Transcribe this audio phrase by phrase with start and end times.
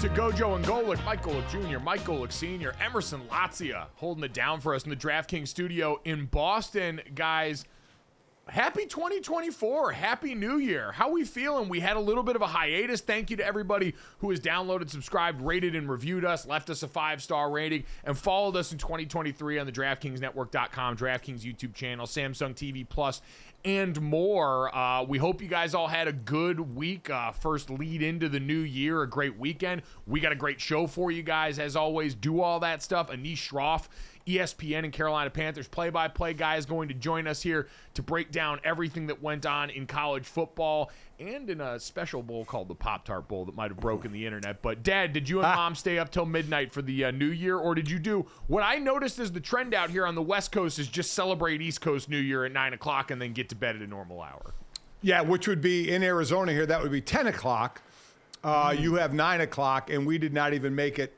[0.00, 1.04] To Gojo and Golic.
[1.04, 5.48] Mike Jr., Mike Golic Sr., Emerson Lotzia holding it down for us in the DraftKings
[5.48, 7.02] studio in Boston.
[7.14, 7.66] Guys,
[8.48, 9.92] happy 2024.
[9.92, 10.92] Happy New Year.
[10.92, 11.68] How we feeling?
[11.68, 13.02] We had a little bit of a hiatus.
[13.02, 16.88] Thank you to everybody who has downloaded, subscribed, rated, and reviewed us, left us a
[16.88, 22.54] five star rating, and followed us in 2023 on the DraftKingsNetwork.com, DraftKings YouTube channel, Samsung
[22.54, 23.20] TV Plus,
[23.64, 24.74] and more.
[24.74, 27.10] Uh, we hope you guys all had a good week.
[27.10, 29.82] Uh, first lead into the new year, a great weekend.
[30.06, 32.14] We got a great show for you guys, as always.
[32.14, 33.10] Do all that stuff.
[33.10, 33.88] Anish Shroff.
[34.26, 38.02] ESPN and Carolina Panthers play by play guy is going to join us here to
[38.02, 42.68] break down everything that went on in college football and in a special bowl called
[42.68, 44.62] the Pop Tart Bowl that might have broken the internet.
[44.62, 47.58] But, Dad, did you and Mom stay up till midnight for the uh, new year,
[47.58, 50.52] or did you do what I noticed is the trend out here on the West
[50.52, 53.54] Coast is just celebrate East Coast New Year at 9 o'clock and then get to
[53.54, 54.54] bed at a normal hour?
[55.02, 57.82] Yeah, which would be in Arizona here, that would be 10 o'clock.
[58.42, 61.14] Uh, You have 9 o'clock, and we did not even make it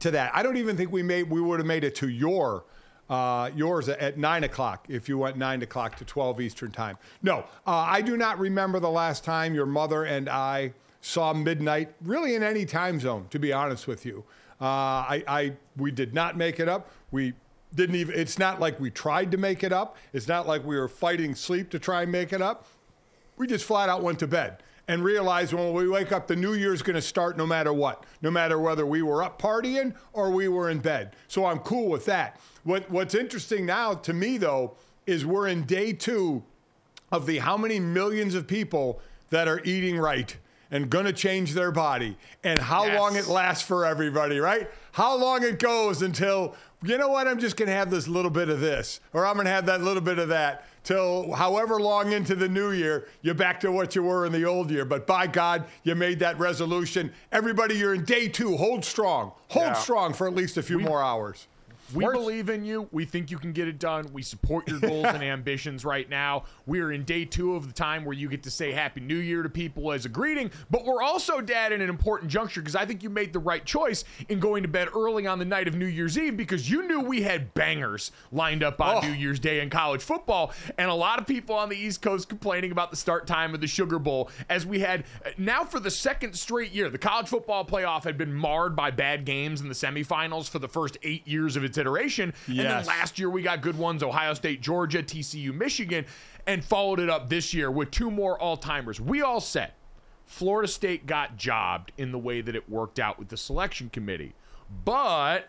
[0.00, 0.30] to that.
[0.34, 2.64] I don't even think we made we would have made it to your
[3.08, 6.98] uh, yours at nine o'clock if you went nine o'clock to twelve Eastern time.
[7.22, 11.94] No, uh, I do not remember the last time your mother and I saw midnight
[12.02, 13.26] really in any time zone.
[13.30, 14.24] To be honest with you,
[14.60, 16.90] uh, I, I we did not make it up.
[17.10, 17.34] We
[17.74, 18.18] didn't even.
[18.18, 19.96] It's not like we tried to make it up.
[20.12, 22.66] It's not like we were fighting sleep to try and make it up.
[23.36, 26.54] We just flat out went to bed and realize when we wake up, the new
[26.54, 30.30] year's going to start no matter what, no matter whether we were up partying or
[30.30, 31.16] we were in bed.
[31.28, 32.38] So I'm cool with that.
[32.64, 36.42] What, what's interesting now to me, though, is we're in day two
[37.12, 39.00] of the how many millions of people
[39.30, 40.36] that are eating right
[40.70, 42.98] and going to change their body and how Yes.
[42.98, 44.68] long it lasts for everybody, right?
[44.94, 48.30] How long it goes until, you know what, I'm just going to have this little
[48.30, 51.80] bit of this or I'm going to have that little bit of that till however
[51.80, 54.84] long into the new year, you're back to what you were in the old year.
[54.84, 57.12] But by God, you made that resolution.
[57.32, 58.56] Everybody, you're in day two.
[58.56, 59.32] Hold strong.
[59.48, 59.72] Hold Yeah.
[59.72, 61.48] strong for at least a few more hours.
[61.94, 62.18] We Works.
[62.18, 62.88] believe in you.
[62.92, 64.06] We think you can get it done.
[64.12, 66.44] We support your goals and ambitions right now.
[66.66, 69.16] We are in day two of the time where you get to say Happy New
[69.16, 70.50] Year to people as a greeting.
[70.70, 73.64] But we're also, Dad, in an important juncture because I think you made the right
[73.64, 76.86] choice in going to bed early on the night of New Year's Eve because you
[76.88, 79.00] knew we had bangers lined up on Oh.
[79.00, 80.52] New Year's Day in college football.
[80.78, 83.60] And a lot of people on the East Coast complaining about the start time of
[83.60, 85.04] the Sugar Bowl as we had
[85.38, 86.88] now for the second straight year.
[86.90, 90.68] The college football playoff had been marred by bad games in the semifinals for the
[90.68, 92.32] first eight years of its iteration.
[92.46, 96.06] And then last year we got good ones Ohio State, Georgia, TCU, Michigan,
[96.46, 99.00] and followed it up this year with two more all timers.
[99.00, 99.72] We all said
[100.26, 104.34] Florida State got jobbed in the way that it worked out with the selection committee.
[104.84, 105.48] But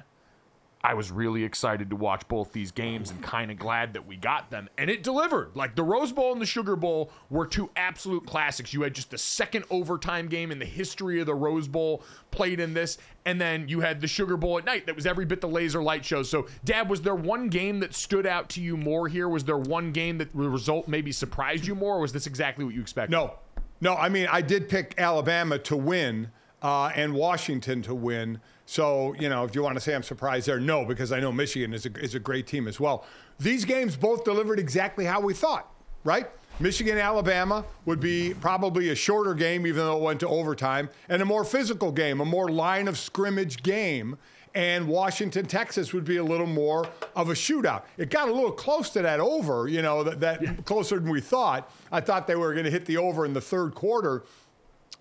[0.85, 4.17] I was really excited to watch both these games and kind of glad that we
[4.17, 4.69] got them.
[4.77, 5.55] And it delivered.
[5.55, 8.71] Like the Rose Bowl and the Sugar Bowl were two absolute classics.
[8.71, 12.59] You had just the second overtime game in the history of the Rose Bowl played
[12.59, 12.99] in this.
[13.25, 15.81] And then you had the Sugar Bowl at night that was every bit the laser
[15.81, 16.21] light show.
[16.21, 19.27] So, Dad, was there one game that stood out to you more here?
[19.27, 21.95] Was there one game that the result maybe surprised you more?
[21.95, 23.11] Or was this exactly what you expected?
[23.11, 23.33] No,
[23.81, 23.95] no.
[23.95, 26.29] I mean, I did pick Alabama to win
[26.61, 28.39] uh, and Washington to win.
[28.65, 31.31] So, you know, if you want to say I'm surprised there, no, because I know
[31.31, 33.05] Michigan is a, is a great team as well.
[33.39, 35.71] These games both delivered exactly how we thought,
[36.03, 36.27] right?
[36.59, 41.21] Michigan Alabama would be probably a shorter game, even though it went to overtime, and
[41.21, 44.17] a more physical game, a more line of scrimmage game.
[44.55, 47.83] And Washington, Texas would be a little more of a shootout.
[47.97, 50.53] It got a little close to that over, you know, that, that yeah.
[50.63, 51.69] closer than we thought.
[51.91, 54.23] I thought they were going to hit the over in the third quarter.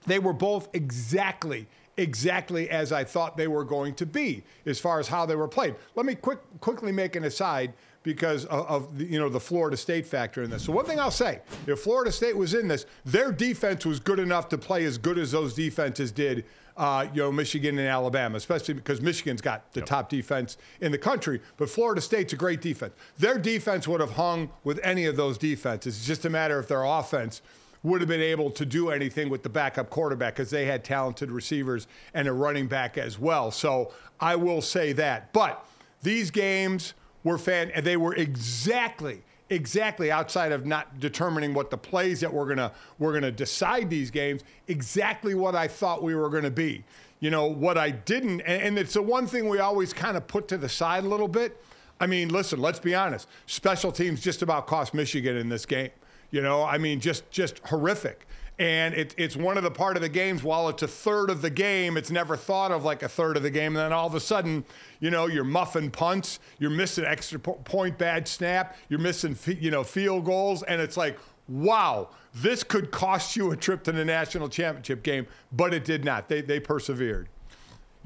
[0.07, 5.01] They were both exactly exactly as I thought they were going to be as far
[5.01, 5.77] as how they were played.
[5.95, 7.75] Let me quick, quickly make an aside
[8.05, 10.63] because of, of the, you know the Florida State factor in this.
[10.63, 14.21] So one thing I'll say, if Florida State was in this, their defense was good
[14.21, 16.45] enough to play as good as those defenses did.
[16.77, 19.87] Uh, you know, Michigan and Alabama, especially because Michigan's got the yep.
[19.87, 22.93] top defense in the country, but Florida State's a great defense.
[23.17, 25.97] Their defense would have hung with any of those defenses.
[25.97, 27.43] It's just a matter of their offense
[27.85, 31.31] would have been able to do anything with the backup quarterback because they had talented
[31.31, 33.53] receivers and a running back as well.
[33.53, 35.33] So I will say that.
[35.33, 35.65] But
[36.03, 41.77] these games were fan, and they were exactly exactly outside of not determining what the
[41.77, 46.31] plays that we're gonna we're gonna decide these games exactly what I thought we were
[46.31, 46.83] gonna be.
[47.21, 50.27] You know what I didn't, and, and it's the one thing we always kind of
[50.27, 51.63] put to the side a little bit.
[52.01, 53.29] I mean, listen, let's be honest.
[53.47, 55.91] Special teams just about cost Michigan in this game.
[56.35, 58.27] You know, I mean, just just horrific.
[58.59, 61.43] And it, it's one of the part of the games while it's a third of
[61.43, 63.77] the game it's never thought of like a third of the game.
[63.77, 64.65] And then all of a sudden
[64.99, 69.85] you know you're muffing punts you're missing extra point bad snap you're missing you know
[69.85, 70.65] field goals.
[70.65, 75.29] And it's like wow this could cost you a trip to the national championship game.
[75.53, 76.29] But it did not.
[76.29, 77.29] They, they persevered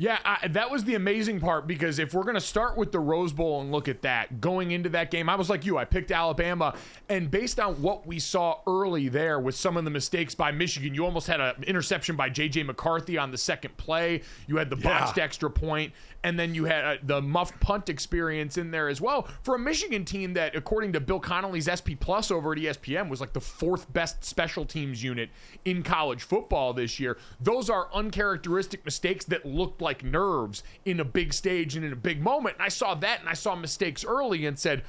[0.00, 3.00] yeah, I, that was the amazing part because if we're going to start with the
[3.00, 5.76] Rose Bowl and look at that, going into that game, I was like you.
[5.76, 6.76] I picked Alabama.
[7.08, 10.94] And based on what we saw early there with some of the mistakes by Michigan,
[10.94, 12.62] you almost had an interception by J.J.
[12.62, 14.22] McCarthy on the second play.
[14.46, 15.24] You had the botched yeah.
[15.24, 15.92] extra point,
[16.22, 19.58] and then you had uh, the muffed punt experience in there as well for a
[19.58, 23.40] Michigan team that, according to Bill Connelly's SP Plus over at ESPN, was like the
[23.40, 25.30] fourth best special teams unit
[25.64, 27.18] in college football this year.
[27.40, 31.94] Those are uncharacteristic mistakes that looked like like nerves in a big stage and in
[31.94, 32.56] a big moment.
[32.56, 34.82] And I saw that and I saw mistakes early and said,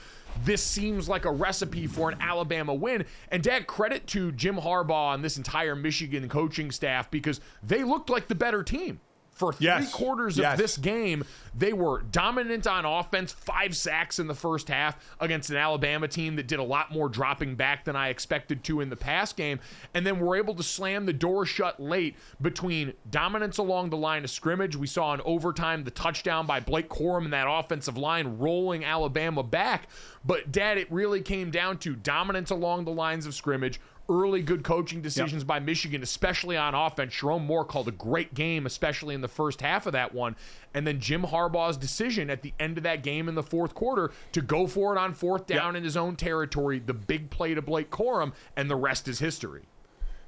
[0.43, 3.05] this seems like a recipe for an Alabama win.
[3.31, 8.09] And dad, credit to Jim Harbaugh and this entire Michigan coaching staff because they looked
[8.09, 8.99] like the better team
[9.39, 9.93] for three yes.
[9.93, 10.57] quarters of yes.
[10.57, 11.23] this game,
[11.55, 16.35] they were dominant on offense, five sacks in the first half against an Alabama team
[16.35, 19.61] that did a lot more dropping back than I expected to in the past game.
[19.93, 24.25] And then were able to slam the door shut late between dominance along the line
[24.25, 24.75] of scrimmage.
[24.75, 29.41] We saw in overtime the touchdown by Blake Corum and that offensive line rolling Alabama
[29.41, 29.87] back.
[30.25, 34.63] But, Dad, it really came down to dominance along the lines of scrimmage, early good
[34.63, 35.47] coaching decisions yep.
[35.47, 37.13] by Michigan, especially on offense.
[37.13, 40.35] Sherrone Moore called a great game, especially in the first half of that one.
[40.73, 44.11] And then Jim Harbaugh's decision at the end of that game in the fourth quarter
[44.31, 45.77] to go for it on fourth down yep.
[45.77, 49.63] in his own territory, the big play to Blake Corum, and the rest is history.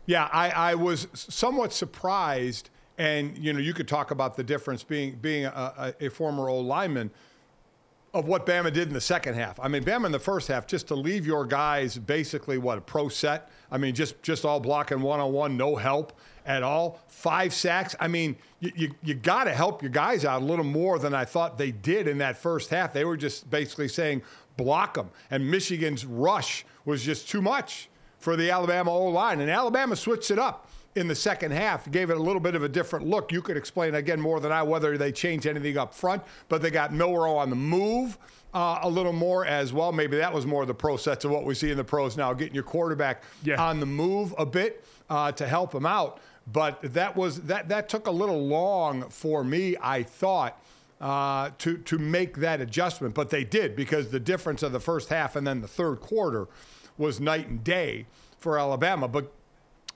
[0.06, 2.70] Yeah, I, I was somewhat surprised.
[2.98, 6.68] And, you know, you could talk about the difference being, being a, a former old
[6.68, 7.10] lineman
[8.14, 9.60] of what Bama did in the second half.
[9.60, 12.82] I mean, Bama in the first half, just to leave your guys basically what a
[12.82, 13.50] pro set.
[13.72, 16.14] I mean, just just all blocking one on one, no help
[16.46, 17.00] at all.
[17.08, 17.96] Five sacks.
[18.00, 21.14] I mean, you you, you got to help your guys out a little more than
[21.14, 22.94] I thought they did in that first half.
[22.94, 24.24] They were just basically saying
[24.58, 29.50] block them, and Michigan's rush was just too much for the Alabama O line, and
[29.50, 32.70] Alabama switched it up in the second half gave it a little bit of a
[32.70, 33.32] different look.
[33.32, 36.72] You could explain again more than I whether they changed anything up front, but they
[36.72, 38.18] got Milroe on the move.
[38.54, 39.94] Uh, a little more as well.
[39.94, 42.34] Maybe that was more the pro sets of what we see in the pros now,
[42.34, 43.56] getting your quarterback yeah.
[43.56, 46.20] on the move a bit uh, to help him out.
[46.52, 49.78] But that was that that took a little long for me.
[49.82, 50.58] I thought.
[51.00, 55.10] Uh, to to make that adjustment, but they did because the difference of the first
[55.10, 56.48] half and then the third quarter
[56.96, 58.06] was night and day
[58.38, 59.08] for Alabama.
[59.08, 59.34] But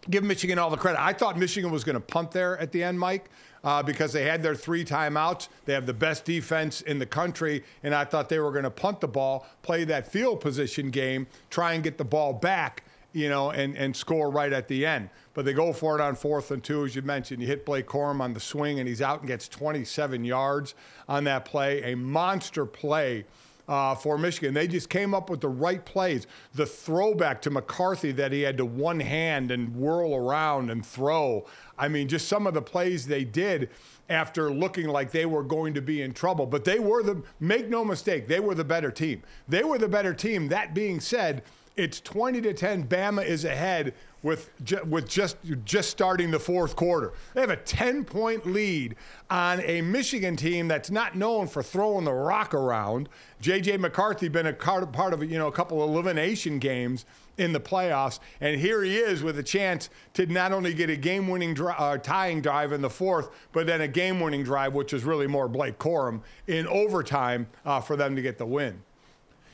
[0.10, 1.02] give Michigan all the credit.
[1.02, 3.30] I thought Michigan was going to punt there at the end, Mike,
[3.64, 5.50] uh, because they had their three timeouts.
[5.66, 8.72] They have the best defense in the country, and I thought they were going to
[8.72, 12.84] punt the ball, play that field position game, try and get the ball back,
[13.14, 15.10] you know, and, and score right at the end.
[15.34, 17.42] But they go for it on fourth and two, as you mentioned.
[17.42, 20.76] You hit Blake Corum on the swing, and he's out and gets 27 yards
[21.08, 21.82] on that play.
[21.92, 23.26] A monster play
[23.68, 24.54] uh, for Michigan.
[24.54, 26.28] They just came up with the right plays.
[26.54, 31.46] The throwback to McCarthy that he had to one hand and whirl around and throw.
[31.78, 33.70] I mean, just some of the plays they did
[34.10, 36.46] after looking like they were going to be in trouble.
[36.46, 39.24] But they were the, make no mistake, they were the better team.
[39.48, 40.50] They were the better team.
[40.50, 41.44] That being said,
[41.76, 42.88] It's 20 to 10.
[42.88, 43.94] Bama is ahead
[44.26, 47.14] with ju- with just just starting the fourth quarter.
[47.36, 48.96] They have a 10 point lead
[49.30, 53.08] on a Michigan team that's not known for throwing the rock around.
[53.40, 57.06] JJ McCarthy been a part of you know a couple elimination games
[57.38, 60.96] in the playoffs, and here he is with a chance to not only get a
[60.96, 64.74] game winning dri- uh, tying drive in the fourth, but then a game winning drive,
[64.74, 68.82] which is really more Blake Corum in overtime uh, for them to get the win.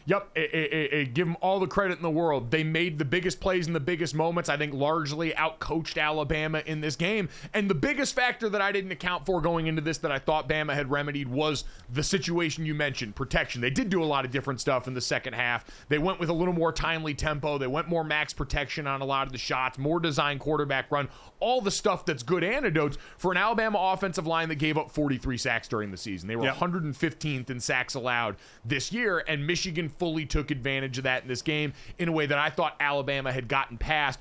[0.06, 2.52] Yep, it, it, it, give them all the credit in the world.
[2.52, 4.50] They made the biggest plays in the biggest moments.
[4.50, 7.30] I think largely outcoached Alabama in this game.
[7.54, 10.50] And the biggest factor that I didn't account for going into this that I thought
[10.50, 13.62] Bama had remedied was the situation you mentioned, protection.
[13.62, 15.66] They did do a lot of different stuff in the second half.
[15.90, 17.58] They went with a little more timely tempo.
[17.58, 21.10] They went more max protection on a lot of the shots, more design quarterback run,
[21.40, 25.38] all the stuff that's good antidotes for an Alabama offensive line that gave up 43
[25.38, 26.28] sacks during the season.
[26.28, 26.56] They were yep.
[26.56, 31.42] 115th in sacks allowed this year, and Michigan fully took advantage of that in this
[31.42, 34.20] game in a way that I thought Alabama had gotten past.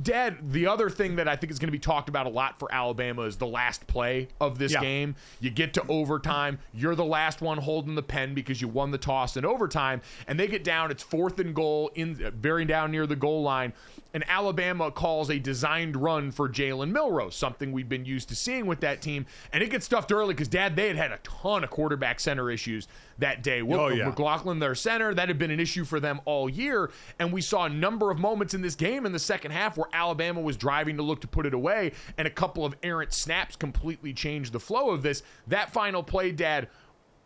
[0.00, 2.58] Dad, the other thing that I think is going to be talked about a lot
[2.58, 4.80] for Alabama is the last play of this yeah.
[4.80, 5.16] game.
[5.40, 8.98] You get to overtime, you're the last one holding the pen because you won the
[8.98, 10.90] toss in overtime, and they get down.
[10.90, 13.72] It's fourth and goal in uh, very down near the goal line,
[14.14, 18.66] and Alabama calls a designed run for Jalen Milroe, something we've been used to seeing
[18.66, 21.64] with that team, and it gets stuffed early because Dad they had had a ton
[21.64, 22.86] of quarterback center issues
[23.18, 23.60] that day.
[23.60, 24.06] Oh, yeah.
[24.06, 27.64] McLaughlin, their center, that had been an issue for them all year, and we saw
[27.64, 30.96] a number of moments in this game in the second half where Alabama was driving
[30.96, 34.60] to look to put it away, and a couple of errant snaps completely changed the
[34.60, 35.22] flow of this.
[35.46, 36.68] That final play, Dad,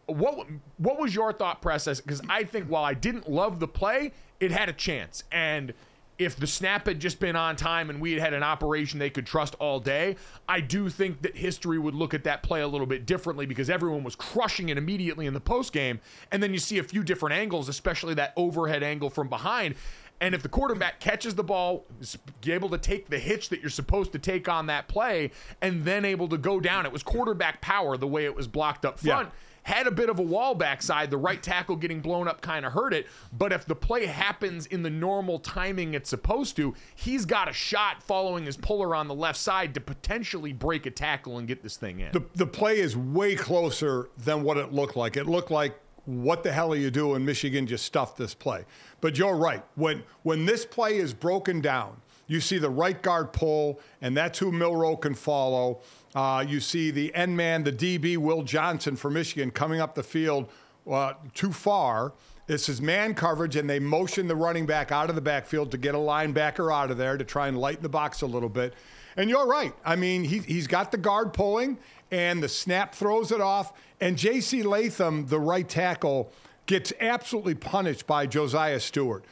[0.06, 0.46] what
[0.78, 2.00] what was your thought process?
[2.00, 5.72] Because I think while I didn't love the play, it had a chance, and
[6.18, 9.10] if the snap had just been on time and we had had an operation they
[9.10, 10.16] could trust all day,
[10.48, 13.70] I do think that history would look at that play a little bit differently because
[13.70, 16.00] everyone was crushing it immediately in the post game,
[16.30, 19.74] and then you see a few different angles, especially that overhead angle from behind,
[20.20, 22.16] and if the quarterback catches the ball, is
[22.46, 26.04] able to take the hitch that you're supposed to take on that play, and then
[26.04, 29.28] able to go down, it was quarterback power the way it was blocked up front.
[29.28, 31.10] Yeah had a bit of a wall backside.
[31.10, 33.06] The right tackle getting blown up kind of hurt it.
[33.32, 37.52] But if the play happens in the normal timing it's supposed to, he's got a
[37.52, 41.62] shot following his puller on the left side to potentially break a tackle and get
[41.62, 42.12] this thing in.
[42.12, 45.16] The, the play is way closer than what it looked like.
[45.16, 47.24] It looked like what the hell are you doing?
[47.24, 48.64] Michigan just stuffed this play.
[49.00, 49.62] But you're right.
[49.76, 54.38] When when this play is broken down, you see the right guard pull, and that's
[54.38, 55.80] who Milroe can follow.
[56.14, 60.02] Uh, you see the end man, the DB, Will Johnson for Michigan, coming up the
[60.02, 60.50] field
[60.90, 62.12] uh, too far.
[62.46, 65.78] This is man coverage, and they motion the running back out of the backfield to
[65.78, 68.74] get a linebacker out of there to try and lighten the box a little bit.
[69.16, 69.72] And you're right.
[69.84, 71.78] I mean, he, he's got the guard pulling,
[72.10, 73.72] and the snap throws it off.
[74.00, 74.62] And J.C.
[74.62, 76.32] Latham, the right tackle,
[76.66, 79.24] gets absolutely punished by Josiah Stewart.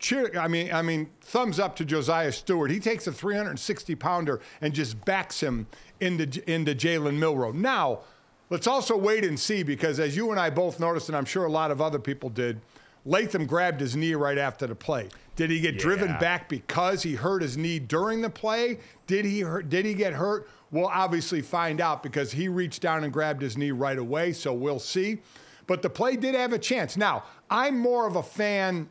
[0.00, 2.70] Cheer, I mean, I mean, thumbs up to Josiah Stewart.
[2.70, 5.66] He takes a 360 pounder and just backs him
[6.00, 7.52] into into Jalen Milroe.
[7.52, 8.00] Now,
[8.48, 11.44] let's also wait and see because as you and I both noticed, and I'm sure
[11.44, 12.62] a lot of other people did,
[13.04, 15.10] Latham grabbed his knee right after the play.
[15.36, 15.80] Did he get yeah.
[15.80, 18.78] driven back because he hurt his knee during the play?
[19.06, 20.48] Did he hurt, did he get hurt?
[20.70, 24.54] We'll obviously find out because he reached down and grabbed his knee right away, so
[24.54, 25.18] we'll see.
[25.66, 26.96] But the play did have a chance.
[26.96, 28.88] Now, I'm more of a fan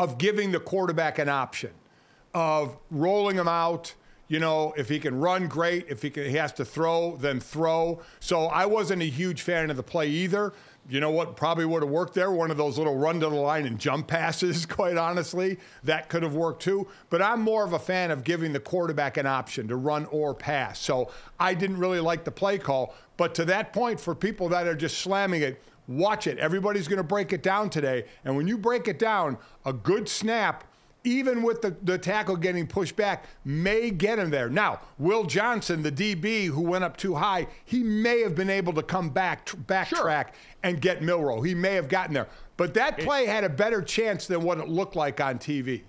[0.00, 1.70] of giving the quarterback an option,
[2.34, 3.94] of rolling him out.
[4.28, 5.86] You know, if he can run, great.
[5.88, 8.00] If he, can, he has to throw, then throw.
[8.18, 10.54] So I wasn't a huge fan of the play either
[10.90, 12.32] you know what probably would have worked there?
[12.32, 15.58] One of those little run to the line and jump passes, quite honestly.
[15.84, 16.88] That could have worked too.
[17.10, 20.34] But I'm more of a fan of giving the quarterback an option to run or
[20.34, 20.80] pass.
[20.80, 22.94] So I didn't really like the play call.
[23.16, 26.38] But to that point, for people that are just slamming it, watch it.
[26.38, 28.04] Everybody's going to break it down today.
[28.24, 30.64] And when you break it down, a good snap
[31.04, 34.48] even with the, the tackle getting pushed back, may get him there.
[34.48, 38.72] Now, Will Johnson, the DB who went up too high, he may have been able
[38.74, 40.34] to come back, backtrack sure.
[40.62, 41.42] and get Milroe.
[41.42, 42.28] He may have gotten there.
[42.56, 45.82] But that play had a better chance than what it looked like on TV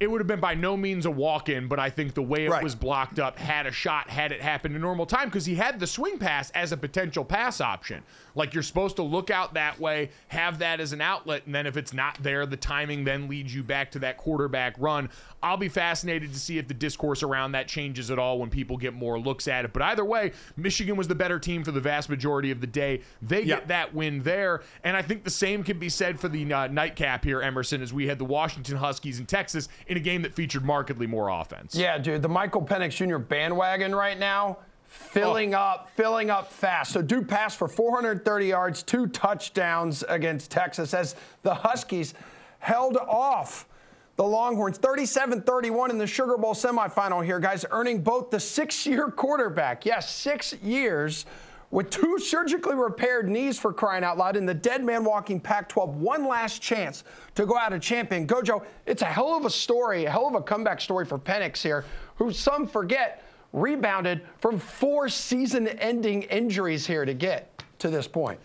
[0.00, 2.44] it would have been by no means a walk in, but I think the way
[2.44, 2.62] it right.
[2.62, 5.80] was blocked up had a shot had it happened in normal time because he had
[5.80, 8.02] the swing pass as a potential pass option.
[8.38, 11.66] Like you're supposed to look out that way, have that as an outlet, and then
[11.66, 15.10] if it's not there, the timing then leads you back to that quarterback run.
[15.42, 18.76] I'll be fascinated to see if the discourse around that changes at all when people
[18.76, 19.72] get more looks at it.
[19.72, 23.02] But either way, Michigan was the better team for the vast majority of the day.
[23.20, 24.62] They get that win there.
[24.84, 27.92] And I think the same can be said for the uh, nightcap here, Emerson, as
[27.92, 31.74] we had the Washington Huskies in Texas in a game that featured markedly more offense.
[31.74, 33.18] Yeah, dude, the Michael Penix Jr.
[33.18, 35.58] bandwagon right now filling oh.
[35.58, 36.92] up, filling up fast.
[36.92, 42.14] So Duke passed for 430 yards, two touchdowns against Texas as the Huskies
[42.58, 43.68] held off
[44.16, 48.84] the Longhorns 37 31 in the Sugar Bowl semifinal here, guys, earning both the six
[48.84, 49.86] year quarterback.
[49.86, 51.24] Yes, six years
[51.70, 55.68] with two surgically repaired knees for crying out loud, and the dead man walking Pac
[55.68, 57.04] 12 one last chance
[57.34, 58.26] to go out a champion.
[58.26, 61.62] Gojo, it's a hell of a story, a hell of a comeback story for Penix
[61.62, 61.84] here,
[62.16, 68.38] who some forget rebounded from four season ending injuries here to get to this point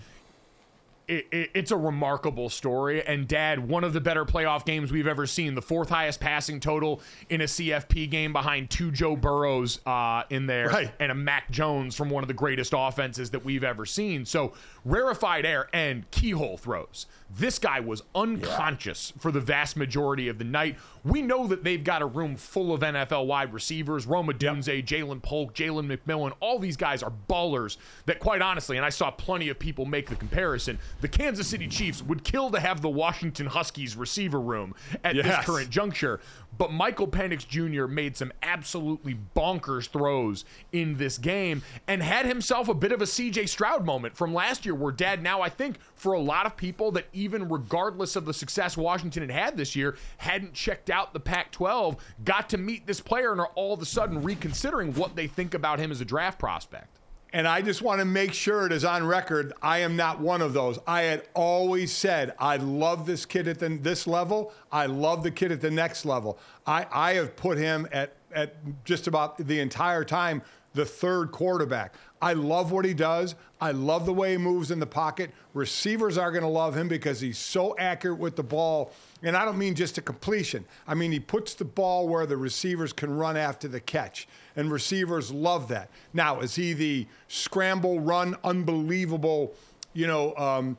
[1.14, 3.06] it, it, it's a remarkable story.
[3.06, 5.54] And Dad, one of the better playoff games we've ever seen.
[5.56, 10.48] The fourth highest passing total in a CFP game behind two Joe Burrows uh, in
[10.48, 10.92] there right.
[11.00, 14.26] and a Mac Jones from one of the greatest offenses that we've ever seen.
[14.26, 14.54] So
[14.86, 17.06] rarefied air and keyhole throws.
[17.36, 19.22] This guy was unconscious yeah.
[19.22, 20.78] for the vast majority of the night.
[21.04, 24.86] We know that they've got a room full of NFL wide receivers Rome Odunze, yep.
[24.86, 26.34] Ja'Lynn Polk, Jalen McMillan.
[26.40, 30.10] All these guys are ballers that, quite honestly, and I saw plenty of people make
[30.10, 34.74] the comparison, the Kansas City Chiefs would kill to have the Washington Huskies receiver room
[35.04, 35.26] at yes.
[35.26, 36.22] this current juncture.
[36.58, 37.88] But Michael Penix Jr.
[37.88, 43.06] made some absolutely bonkers throws in this game and had himself a bit of a
[43.06, 46.56] CJ Stroud moment from last year, where dad, now I think for a lot of
[46.56, 51.12] people that even regardless of the success Washington had had this year, hadn't checked out
[51.12, 54.94] the Pac 12, got to meet this player and are all of a sudden reconsidering
[54.94, 57.02] what they think about him as a draft prospect.
[57.34, 59.54] And I just want to make sure it is on record.
[59.60, 60.78] I am not one of those.
[60.86, 64.54] I had always said I love this kid at the, this level.
[64.72, 66.38] I love the kid at the next level.
[66.68, 70.44] I, I have put him at, at just about the entire time
[70.76, 71.96] the third quarterback.
[72.22, 73.36] I love what he does.
[73.60, 75.32] I love the way he moves in the pocket.
[75.54, 78.92] Receivers are going to love him because he's so accurate with the ball.
[79.22, 80.66] And I don't mean just a completion.
[80.88, 84.28] I mean, he puts the ball where the receivers can run after the catch.
[84.56, 85.90] And receivers love that.
[86.14, 89.54] Now, is he the scramble, run, unbelievable,
[89.94, 90.78] you know, um,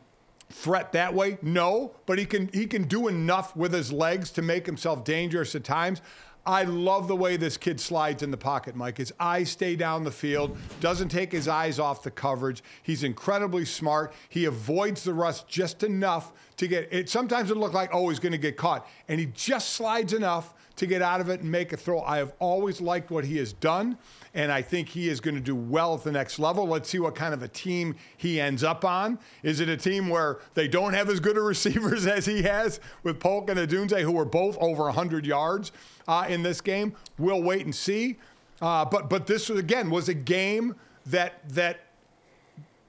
[0.50, 1.38] threat that way?
[1.42, 5.54] No, but he can he can do enough with his legs to make himself dangerous
[5.54, 6.00] at times.
[6.46, 8.98] I love the way this kid slides in the pocket, Mike.
[8.98, 12.62] His eyes stay down the field, doesn't take his eyes off the coverage.
[12.82, 14.12] He's incredibly smart.
[14.28, 17.08] He avoids the rush just enough to get it.
[17.08, 18.86] Sometimes it look like, oh, he's going to get caught.
[19.08, 22.00] And he just slides enough to get out of it and make a throw.
[22.02, 23.96] I have always liked what he has done,
[24.34, 26.66] and I think he is going to do well at the next level.
[26.66, 29.18] Let's see what kind of a team he ends up on.
[29.42, 32.80] Is it a team where they don't have as good a receivers as he has
[33.02, 35.70] with Polk and Odunze, who were both over 100 yards
[36.08, 36.94] uh, in this game?
[37.16, 38.16] We'll wait and see.
[38.60, 41.80] Uh, but but this again was a game that that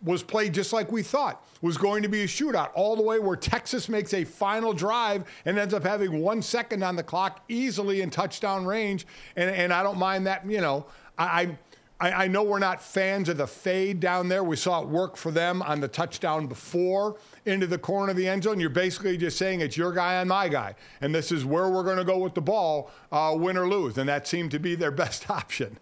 [0.04, 3.18] was played just like we thought was going to be a shootout all the way
[3.18, 7.44] where Texas makes a final drive and ends up having one second on the clock
[7.48, 9.08] easily in touchdown range.
[9.36, 10.86] And, and I don't mind that, you know,
[11.18, 11.58] I,
[12.00, 14.44] I, I know we're not fans of the fade down there.
[14.44, 18.28] We saw it work for them on the touchdown before into the corner of the
[18.28, 18.60] end zone.
[18.60, 20.76] You're basically just saying it's your guy on my guy.
[21.00, 23.98] And this is where we're going to go with the ball, uh, win or lose.
[23.98, 25.78] And that seemed to be their best option.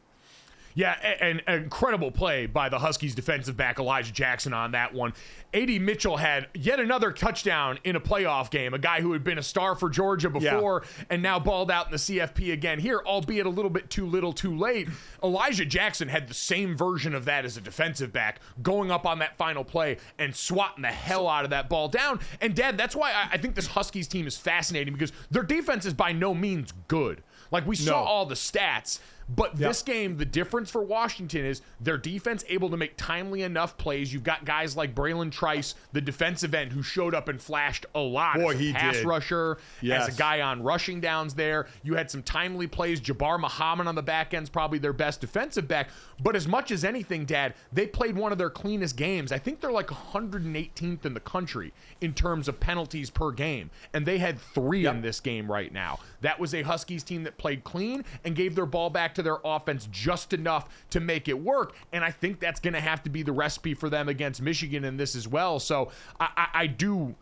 [0.76, 5.14] Yeah, an, incredible play by the Huskies defensive back Elijah Jackson on that one.
[5.54, 9.38] AD Mitchell had yet another touchdown in a playoff game, a guy who had been
[9.38, 11.06] a star for Georgia before yeah.
[11.12, 14.34] and now balled out in the CFP again here, albeit a little bit too little
[14.34, 14.90] too late.
[15.24, 19.20] Elijah Jackson had the same version of that as a defensive back, going up on
[19.20, 22.20] that final play and swatting the hell out of that ball down.
[22.42, 25.86] And, Dad, that's why I, I think this Huskies team is fascinating because their defense
[25.86, 27.22] is by no means good.
[27.52, 28.08] Like we saw no.
[28.08, 29.70] all the stats, but yep.
[29.70, 34.14] this game, the difference for Washington is their defense able to make timely enough plays.
[34.14, 38.00] You've got guys like Bralen Trice, the defensive end, who showed up and flashed a
[38.00, 39.06] lot Boy, as a pass did.
[39.06, 40.08] rusher, yes.
[40.08, 41.68] as a guy on rushing downs there.
[41.84, 43.02] You had some timely plays.
[43.02, 45.90] Jabbar Muhammad on the back end's probably their best defensive back.
[46.22, 49.32] But as much as anything, Dad, they played one of their cleanest games.
[49.32, 54.06] I think they're like 118th in the country in terms of penalties per game, and
[54.06, 54.96] they had three yep.
[54.96, 56.00] in this game right now.
[56.22, 59.38] That was a Huskies team that played clean and gave their ball back to their
[59.44, 61.76] offense just enough to make it work.
[61.92, 64.84] And I think that's going to have to be the recipe for them against Michigan
[64.84, 65.60] in this as well.
[65.60, 67.16] So I, I, I do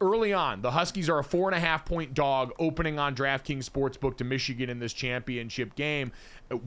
[0.00, 3.68] early on, the Huskies are a four and a half point dog opening on DraftKings
[3.68, 6.12] Sportsbook to Michigan in this championship game.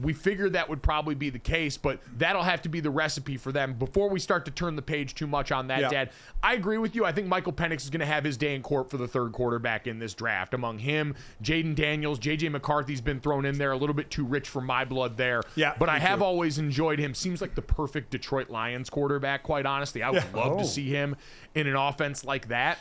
[0.00, 3.36] We figured that would probably be the case, but that'll have to be the recipe
[3.36, 5.90] for them before we start to turn the page too much on that, yeah.
[5.90, 6.10] Dad.
[6.40, 7.04] I agree with you.
[7.04, 9.32] I think Michael Penix is going to have his day in court for the third
[9.32, 10.54] quarterback in this draft.
[10.54, 14.48] Among him, Jayden Daniels, JJ McCarthy's been thrown in there, a little bit too rich
[14.48, 15.42] for my blood there.
[15.56, 16.26] Yeah, but I have too.
[16.26, 17.12] always enjoyed him.
[17.12, 20.02] Seems like the perfect Detroit Lions quarterback, quite honestly.
[20.04, 20.40] I would yeah.
[20.40, 20.58] love oh.
[20.58, 21.16] to see him
[21.56, 22.78] in an offense like that.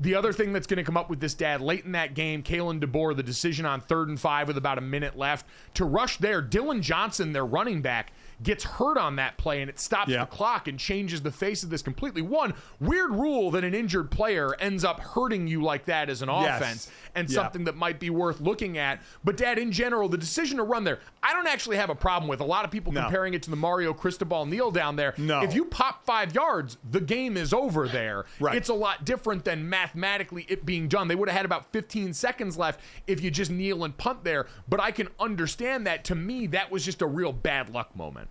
[0.00, 2.42] The other thing that's going to come up with this dad late in that game,
[2.42, 6.16] Kalen DeBoer, the decision on third and five with about a minute left to rush
[6.18, 6.42] there.
[6.42, 8.12] Dillon Johnson, their running back,
[8.42, 10.20] gets hurt on that play and it stops Yeah.
[10.20, 12.22] the clock and changes the face of this completely.
[12.22, 16.28] One weird rule that an injured player ends up hurting you like that as an
[16.30, 16.60] Yes.
[16.60, 17.34] offense and Yeah.
[17.34, 19.02] something that might be worth looking at.
[19.22, 22.28] But dad, in general, the decision to run there, I don't actually have a problem
[22.28, 22.40] with.
[22.40, 23.02] A lot of people No.
[23.02, 25.12] comparing it to the Mario Cristobal kneel down there.
[25.18, 25.42] No.
[25.42, 28.24] If you pop five yards, the game is over there.
[28.38, 28.54] Right.
[28.54, 31.08] It's a lot different than mathematically it being done.
[31.08, 34.46] They would have had about 15 seconds left if you just kneel and punt there.
[34.68, 36.04] But I can understand that.
[36.04, 38.28] To me, that was just a real bad luck moment.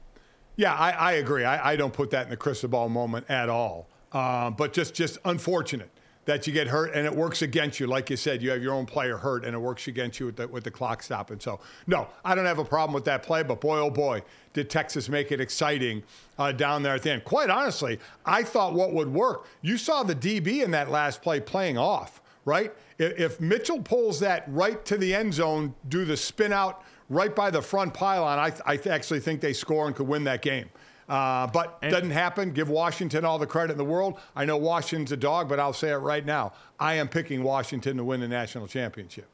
[0.60, 1.46] Yeah, I, I agree.
[1.46, 3.88] I, I don't put that in the Cristobal moment at all.
[4.12, 5.90] Uh, but just just unfortunate
[6.26, 7.88] that you get hurt and it works against you.
[7.88, 10.36] Like you said, you have your own player hurt and it works against you with
[10.36, 11.40] the, with the clock stopping.
[11.40, 13.42] So, no, I don't have a problem with that play.
[13.42, 16.04] But boy, oh boy, did Texas make it exciting
[16.38, 17.24] uh, down there at the end.
[17.24, 19.48] Quite honestly, I thought what would work.
[19.62, 22.74] You saw the DB in that last play playing off, right?
[22.98, 27.36] If, if Mitchell pulls that right to the end zone, do the spin out right
[27.36, 30.42] by the front pylon, I, I th- actually think they score and could win that
[30.42, 30.70] game.
[31.08, 32.52] Uh, but doesn't happen.
[32.52, 34.20] Give Washington all the credit in the world.
[34.36, 36.54] I know Washington's a dog, but I'll say it right now.
[36.80, 39.28] I am picking Washington to win the national championship.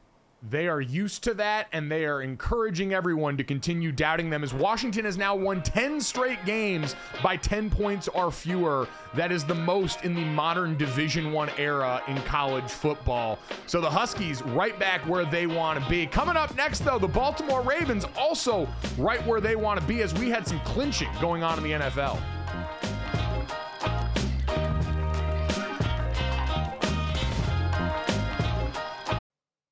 [0.48, 4.54] They are used to that, and they are encouraging everyone to continue doubting them as
[4.54, 8.88] Washington has now won 10 straight games by 10 points or fewer.
[9.16, 13.40] That is the most in the modern Division One era in college football.
[13.66, 16.06] So the Huskies right back where they want to be.
[16.06, 18.68] Coming up next, though, the Baltimore Ravens also
[19.00, 21.72] right where they want to be as we had some clinching going on in the
[21.72, 22.22] NFL.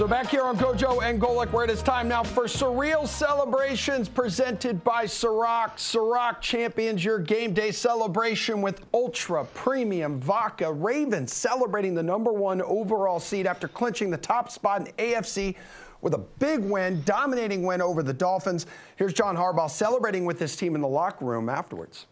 [0.00, 4.08] So back here on Gojo and Golic, where it is time now for surreal celebrations
[4.08, 5.76] presented by Ciroc.
[5.76, 10.72] Ciroc champions your game day celebration with ultra premium vodka.
[10.72, 15.54] Ravens celebrating the number one overall seed after clinching the top spot in AFC
[16.00, 18.64] with a big win, dominating win over the Dolphins.
[18.96, 22.06] Here's John Harbaugh celebrating with his team in the locker room afterwards.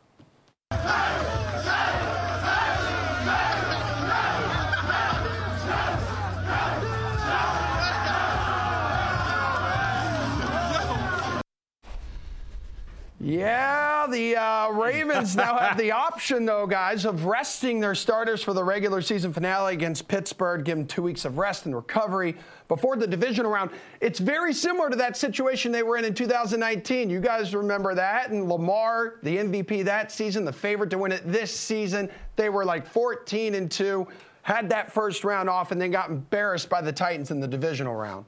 [13.21, 18.53] Yeah, the uh, Ravens now have the option, though, guys, of resting their starters for
[18.53, 22.37] the regular season finale against Pittsburgh, give them two weeks of rest and recovery
[22.69, 23.73] before the divisional round.
[24.01, 27.11] It's very similar to that situation they were in in 2019.
[27.11, 28.31] You guys remember that?
[28.31, 32.65] And Lamar, the MVP that season, the favorite to win it this season, they were
[32.65, 34.07] like 14 and 2,
[34.43, 37.97] had that first round off, and then got embarrassed by the Titans in the divisional
[37.97, 38.25] round.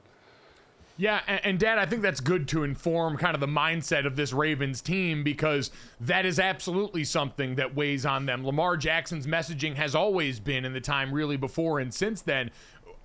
[1.01, 4.15] Yeah, and, and, Dad, I think that's good to inform kind of the mindset of
[4.15, 8.45] this Ravens team because that is absolutely something that weighs on them.
[8.45, 12.51] Lamar Jackson's messaging has always been in the time really before and since then.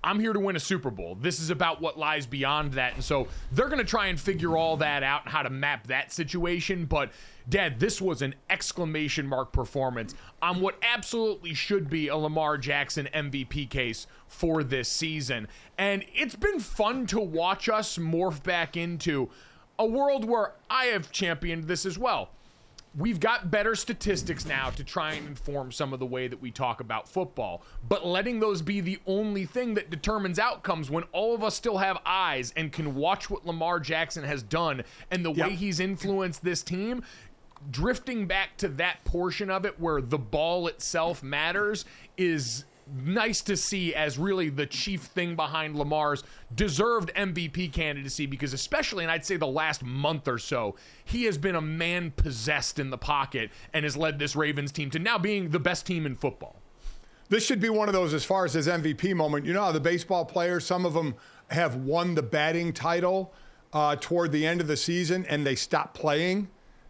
[0.03, 1.17] I'm here to win a Super Bowl.
[1.19, 2.93] This is about what lies beyond that.
[2.93, 5.87] And so they're going to try and figure all that out and how to map
[5.87, 6.85] that situation.
[6.85, 7.09] But,
[7.49, 13.07] Dad, this was an exclamation mark performance on what absolutely should be a Lamar Jackson
[13.13, 15.47] MVP case for this season.
[15.77, 19.29] And it's been fun to watch us morph back into
[19.79, 22.31] a world where I have championed this as well
[22.97, 26.49] we've got better statistics now to try and inform some of the way that we
[26.49, 27.61] talk about football.
[27.87, 31.77] But letting those be the only thing that determines outcomes when all of us still
[31.77, 35.47] have eyes and can watch what Lamar Jackson has done and the Yep.
[35.47, 37.03] way he's influenced this team.
[37.71, 41.85] Drifting back to that portion of it where the ball itself matters
[42.17, 42.65] is
[43.03, 46.23] nice to see as really the chief thing behind Lamar's
[46.55, 51.37] deserved MVP candidacy because, especially, and I'd say the last month or so, he has
[51.37, 55.17] been a man possessed in the pocket and has led this Ravens team to now
[55.17, 56.55] being the best team in football.
[57.29, 59.45] This should be one of those as far as his MVP moment.
[59.45, 61.15] You know how the baseball players, some of them
[61.49, 63.33] have won the batting title
[63.73, 66.47] uh, toward the end of the season and they stop playing,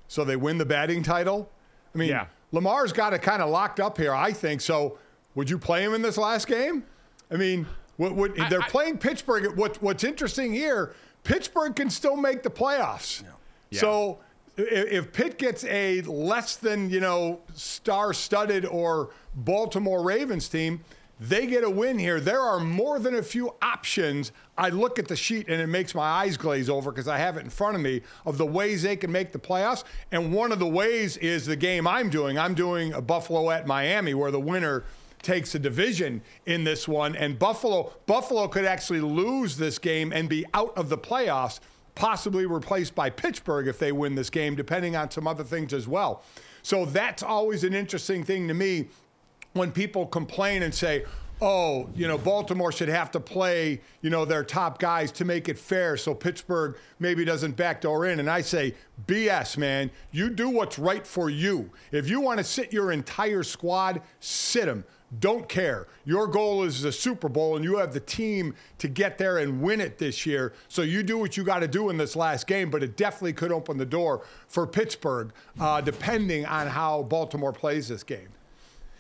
[0.08, 1.50] so they win the batting title.
[1.94, 2.28] I mean, Yeah.
[2.52, 4.62] Lamar's got it kind of locked up here, I think.
[4.62, 4.98] So,
[5.36, 6.84] would you play him in this last game?
[7.30, 7.68] I mean,
[7.98, 9.58] what, what, they're I- playing Pittsburgh.
[9.58, 10.94] What, what's interesting here,
[11.24, 13.24] Pittsburgh can still make the playoffs.
[13.70, 13.80] Yeah.
[13.82, 14.20] So,
[14.58, 20.84] i- if Pitt gets a less than you know star-studded or Baltimore Ravens team,
[21.20, 22.20] they get a win here.
[22.20, 24.32] There are more than a few options.
[24.58, 27.38] I look at the sheet and it makes my eyes glaze over because I have
[27.38, 29.84] it in front of me of the ways they can make the playoffs.
[30.12, 32.38] And one of the ways is the game I'm doing.
[32.38, 34.84] I'm doing a Buffalo at Miami, where the winner
[35.24, 37.16] takes a division in this one.
[37.16, 41.60] And Buffalo, Buffalo could actually lose this game and be out of the playoffs
[41.96, 45.88] possibly replaced by Pittsburgh if they win this game, depending on some other things as
[45.88, 46.24] well.
[46.62, 48.90] So that's always an interesting thing to me
[49.58, 51.06] when people complain and say,
[51.42, 55.50] oh, you know, Baltimore should have to play, you know, their top guys to make
[55.50, 58.20] it fair so Pittsburgh maybe doesn't backdoor in.
[58.20, 58.74] And I say,
[59.06, 59.92] BS, man.
[60.12, 61.70] You do what's right for you.
[61.92, 64.84] If you want to sit your entire squad, sit them.
[65.20, 65.88] Don't care.
[66.04, 69.62] Your goal is the Super Bowl, and you have the team to get there and
[69.62, 70.54] win it this year.
[70.68, 73.32] So you do what you got to do in this last game, but it definitely
[73.32, 78.28] could open the door for Pittsburgh, uh, depending on how Baltimore plays this game.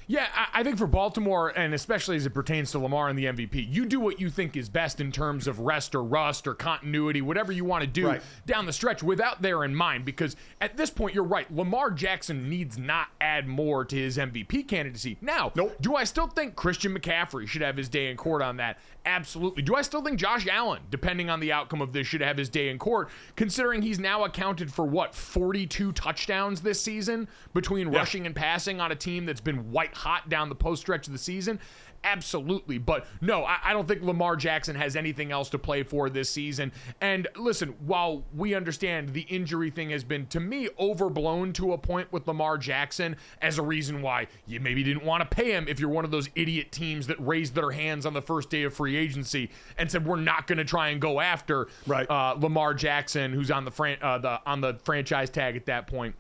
[0.10, 3.26] Yeah, I, I think for Baltimore, and especially as it pertains to Lamar and the
[3.26, 6.54] MVP, you do what you think is best in terms of rest or rust or
[6.54, 8.22] continuity, whatever you want to do Right.
[8.46, 10.06] down the stretch without there in mind.
[10.06, 11.54] Because at this point, you're right.
[11.54, 15.17] Lamar Jackson needs not add more to his MVP candidacy.
[15.20, 15.76] Now, Nope.
[15.82, 18.80] do I still think Christian McCaffrey should have his day in court on that?
[19.06, 19.62] Absolutely.
[19.63, 22.50] Do I still think Josh Allen, depending on the outcome of this, should have his
[22.50, 28.26] day in court, considering he's now accounted for what, 42 touchdowns this season between rushing
[28.26, 31.20] and passing on a team that's been white hot down the post stretch of the
[31.20, 31.60] season?
[32.04, 32.78] Absolutely.
[32.78, 36.30] But no, I, I don't think Lamar Jackson has anything else to play for this
[36.30, 36.72] season.
[37.02, 41.78] And listen, while we understand the injury thing has been, to me, overblown to a
[41.78, 45.68] point with Lamar Jackson as a reason why you maybe didn't want to pay him
[45.68, 48.64] if you're one of those idiot teams that raised their hands on the first day
[48.64, 52.10] of free agency and said, we're not going to try and go after Right.
[52.10, 55.88] uh, Lamar Jackson, who's on the, fran- uh, the on the franchise tag at that
[55.88, 56.16] point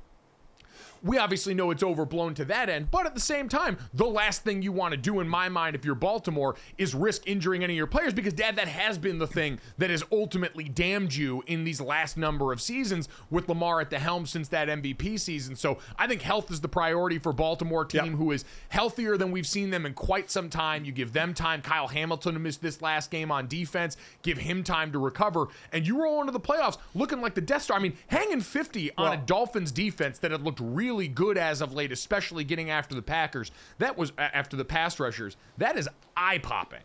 [1.03, 4.43] we obviously know it's overblown to that end, but at the same time, the last
[4.43, 7.73] thing you want to do, in my mind, if you're Baltimore, is risk injuring any
[7.73, 11.43] of your players because, Dad, that has been the thing that has ultimately damned you
[11.47, 15.55] in these last number of seasons with Lamar at the helm since that MVP season.
[15.55, 18.13] So I think health is the priority for Baltimore team Yep.
[18.15, 20.85] who is healthier than we've seen them in quite some time.
[20.85, 21.61] You give them time.
[21.61, 23.97] Kyle Hamilton missed this last game on defense.
[24.21, 27.63] Give him time to recover, and you roll into the playoffs looking like the Death
[27.63, 27.77] Star.
[27.77, 31.73] I mean, hanging 50 on a Dolphins defense that had looked really good as of
[31.73, 33.51] late, especially getting after the Packers.
[33.79, 35.35] That was after the pass rushers.
[35.57, 36.81] That is eye popping.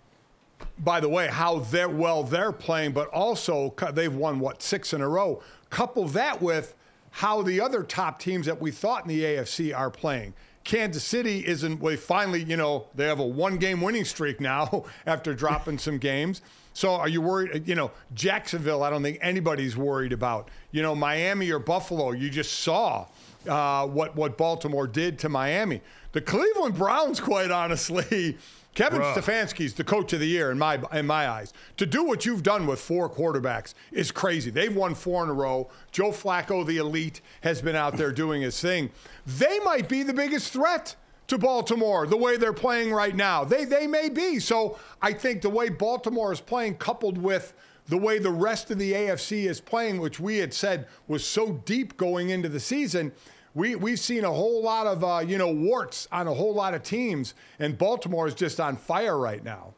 [0.78, 5.00] by the way, how they're well they're playing, but also they've won what six in
[5.00, 5.42] a row.
[5.70, 6.74] Couple that with
[7.12, 10.34] how the other top teams that we thought in the AFC are playing.
[10.64, 11.80] Kansas City isn't.
[11.80, 16.40] Well, finally, you know, they have a one-game winning streak now after dropping some games.
[16.72, 17.50] So, are you worried?
[17.54, 18.82] Uh, you know, Jacksonville.
[18.82, 20.48] I don't think anybody's worried about.
[20.70, 22.12] You know, Miami or Buffalo.
[22.12, 23.06] You just saw
[23.48, 25.80] uh, what what Baltimore did to Miami.
[26.12, 28.38] The Cleveland Browns, quite honestly.
[28.74, 29.14] Kevin Bruh.
[29.14, 31.52] Stefanski's the coach of the year in my in my eyes.
[31.76, 34.50] To do what you've done with four quarterbacks is crazy.
[34.50, 35.68] They've won four in a row.
[35.90, 38.90] Joe Flacco, the elite, has been out there doing his thing.
[39.26, 40.96] They might be the biggest threat
[41.32, 43.42] to Baltimore the way they're playing right now.
[43.42, 44.38] They they may be.
[44.38, 47.54] So I think the way Baltimore is playing, coupled with
[47.88, 51.52] the way the rest of the AFC is playing, which we had said was so
[51.64, 53.12] deep going into the season,
[53.54, 56.74] we, we've seen a whole lot of, uh, you know, warts on a whole lot
[56.74, 59.74] of teams, and Baltimore is just on fire right now.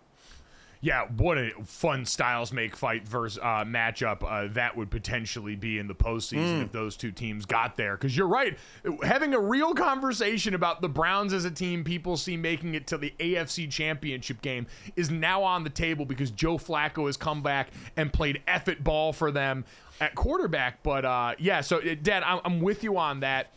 [0.84, 5.78] Yeah, what a fun styles make fight versus uh, matchup uh, that would potentially be
[5.78, 7.96] in the postseason if those two teams got there.
[7.96, 8.58] Because you're right,
[9.02, 12.98] having a real conversation about the Browns as a team people see making it to
[12.98, 17.70] the AFC Championship game is now on the table because Joe Flacco has come back
[17.96, 19.64] and played effort ball for them
[20.02, 20.82] at quarterback.
[20.82, 23.54] But uh, yeah, so uh, Dad, I'm, I'm with you on that.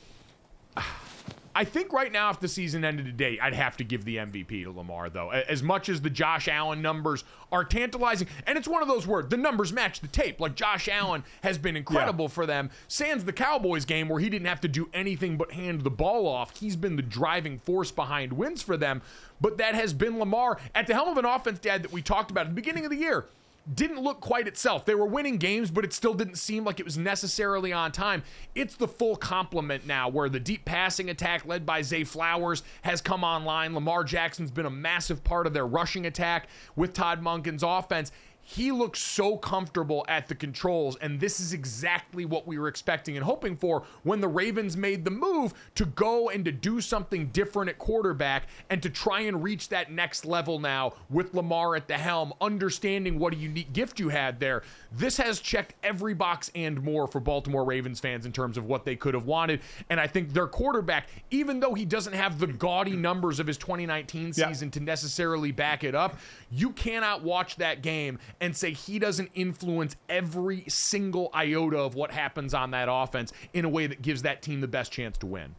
[1.57, 4.65] I think right now, if the season ended today, I'd have to give the MVP
[4.65, 5.31] to Lamar, though.
[5.31, 9.29] As much as the Josh Allen numbers are tantalizing, and it's one of those words,
[9.29, 10.39] the numbers match the tape.
[10.39, 12.29] Like Josh Allen has been incredible yeah.
[12.29, 12.69] for them.
[12.87, 16.27] Sans the Cowboys game where he didn't have to do anything but hand the ball
[16.27, 19.01] off, he's been the driving force behind wins for them.
[19.41, 22.29] But that has been Lamar at the helm of an offense, Dad, that we talked
[22.29, 23.25] about at the beginning of the year
[23.73, 24.85] didn't look quite itself.
[24.85, 28.23] They were winning games, but it still didn't seem like it was necessarily on time.
[28.55, 33.01] It's the full complement now where the deep passing attack led by Zay Flowers has
[33.01, 33.73] come online.
[33.73, 38.11] Lamar Jackson's been a massive part of their rushing attack with Todd Monken's offense
[38.49, 43.17] he looks so comfortable at the controls, and this is exactly what we were expecting
[43.17, 47.27] and hoping for when the Ravens made the move to go and to do something
[47.27, 51.89] different at quarterback and to try and reach that next level now with Lamar at
[51.89, 54.63] the helm, understanding what a unique gift you had there.
[54.93, 58.85] This has checked every box and more for Baltimore Ravens fans in terms of what
[58.85, 59.59] they could have wanted.
[59.89, 63.57] And I think their quarterback, even though he doesn't have the gaudy numbers of his
[63.57, 64.71] 2019 season yeah.
[64.71, 66.17] to necessarily back it up,
[66.49, 72.11] you cannot watch that game and say he doesn't influence every single iota of what
[72.11, 75.25] happens on that offense in a way that gives that team the best chance to
[75.25, 75.55] win.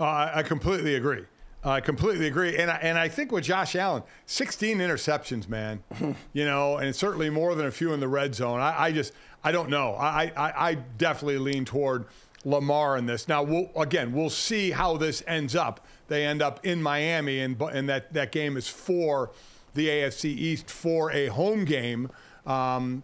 [0.00, 1.24] Uh, I completely agree.
[1.64, 5.82] I completely agree, and I, and I think with Josh Allen, 16 interceptions, man,
[6.32, 8.60] you know, and certainly more than a few in the red zone.
[8.60, 9.94] I, I just I don't know.
[9.94, 12.06] I, I, I definitely lean toward
[12.44, 13.28] Lamar in this.
[13.28, 15.84] Now, we'll, again, we'll see how this ends up.
[16.06, 19.30] They end up in Miami, and and that that game is for
[19.74, 22.10] the AFC East for a home game.
[22.46, 23.02] Um,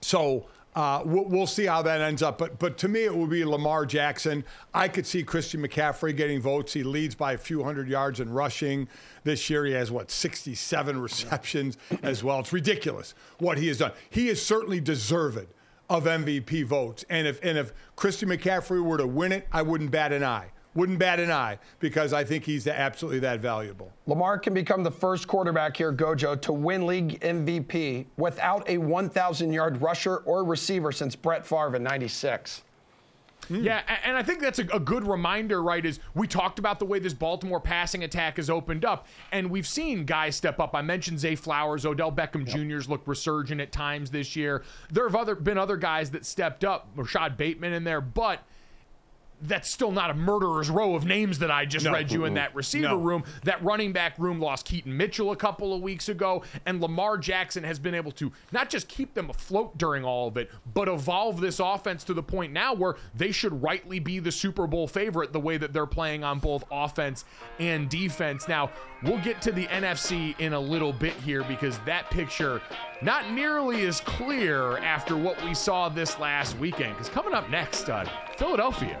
[0.00, 2.38] so uh, we'll, we'll, see how that ends up.
[2.38, 4.44] But but to me, it would be Lamar Jackson.
[4.72, 6.72] I could see Christian McCaffrey getting votes.
[6.72, 8.88] He leads by a few hundred yards in rushing
[9.24, 9.66] this year.
[9.66, 12.40] He has what 67 receptions as well.
[12.40, 13.92] It's ridiculous what he has done.
[14.08, 15.46] He is certainly deserved
[15.90, 17.04] of MVP votes.
[17.10, 20.52] And if and if Christian McCaffrey were to win it, I wouldn't bat an eye
[20.74, 23.92] wouldn't bat an eye because I think he's absolutely that valuable.
[24.06, 29.52] Lamar can become the first quarterback here, Gojo, to win league MVP without a 1,000
[29.52, 32.62] yard rusher or receiver since Brett Favre in 96.
[33.50, 33.64] Mm.
[33.64, 35.84] Yeah, and I think that's a, a, good reminder, right?
[35.84, 39.66] Is we talked about the way this Baltimore passing attack has opened up, and we've
[39.66, 40.74] seen guys step up.
[40.74, 42.56] I mentioned Zay Flowers, Odell Beckham yep.
[42.56, 44.62] Jr.'s looked resurgent at times this year.
[44.90, 48.44] There have other been other guys that stepped up, Rashod Bateman in there, but
[49.42, 51.92] that's still not a murderer's row of names that I just no.
[51.92, 52.96] read you in that receiver no.
[52.96, 53.24] room.
[53.44, 57.64] That running back room lost Keaton Mitchell a couple of weeks ago, and Lamar Jackson
[57.64, 61.40] has been able to not just keep them afloat during all of it, but evolve
[61.40, 65.32] this offense to the point now where they should rightly be the Super Bowl favorite
[65.32, 67.24] the way that they're playing on both offense
[67.58, 68.46] and defense.
[68.48, 68.70] Now,
[69.02, 72.60] we'll get to the NFC in a little bit here because that picture
[73.02, 76.94] not nearly as clear after what we saw this last weekend.
[76.94, 78.04] Because coming up next, uh,
[78.36, 79.00] Philadelphia.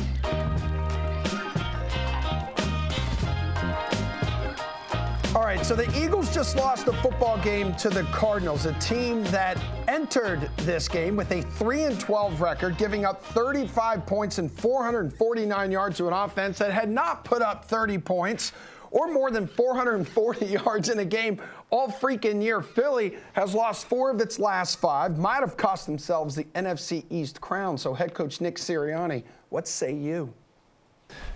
[5.43, 9.57] Right, so the Eagles just lost a football game to the Cardinals, a team that
[9.87, 15.71] entered this game with a 3 and 12 record, giving up 35 points and 449
[15.71, 18.51] yards to an offense that had not put up 30 points
[18.91, 22.61] or more than 440 yards in a game all freaking year.
[22.61, 27.39] Philly has lost four of its last five, might have cost themselves the NFC East
[27.39, 27.77] crown.
[27.77, 30.33] So, head coach Nick Sirianni, what say you?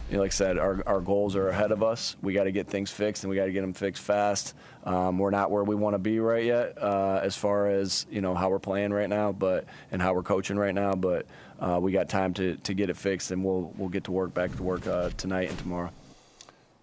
[0.10, 2.16] You know, like I said, our, our goals are ahead of us.
[2.22, 4.54] We got to get things fixed, and we got to get them fixed fast.
[4.84, 8.22] Um, we're not where we want to be right yet, uh, as far as you
[8.22, 10.94] know how we're playing right now, but and how we're coaching right now.
[10.94, 11.26] But
[11.60, 14.34] uh, we got time to, to get it fixed, and we'll we'll get to work
[14.34, 15.92] back to work uh, tonight and tomorrow.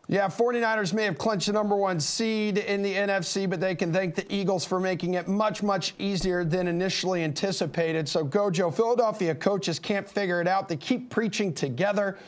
[0.09, 3.93] Yeah, 49ers may have clinched the number one seed in the NFC, but they can
[3.93, 8.09] thank the Eagles for making it much, much easier than initially anticipated.
[8.09, 10.68] So, Gojo, Philadelphia coaches can't figure it out.
[10.68, 12.18] They keep preaching together.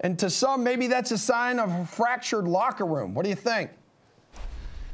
[0.00, 3.14] And to some, maybe that's a sign of a fractured locker room.
[3.14, 3.70] What do you think?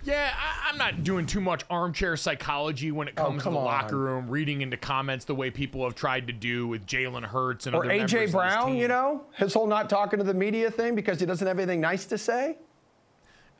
[0.02, 3.56] Yeah, I, am not doing too much armchair psychology when it Oh, comes to the
[3.56, 3.64] on.
[3.64, 7.66] locker room, reading into comments the way people have tried to do with Jalen Hurts
[7.66, 8.26] and Or other A.J.
[8.26, 11.58] Brown, you know, his whole not talking to the media thing because he doesn't have
[11.58, 12.56] anything nice to say?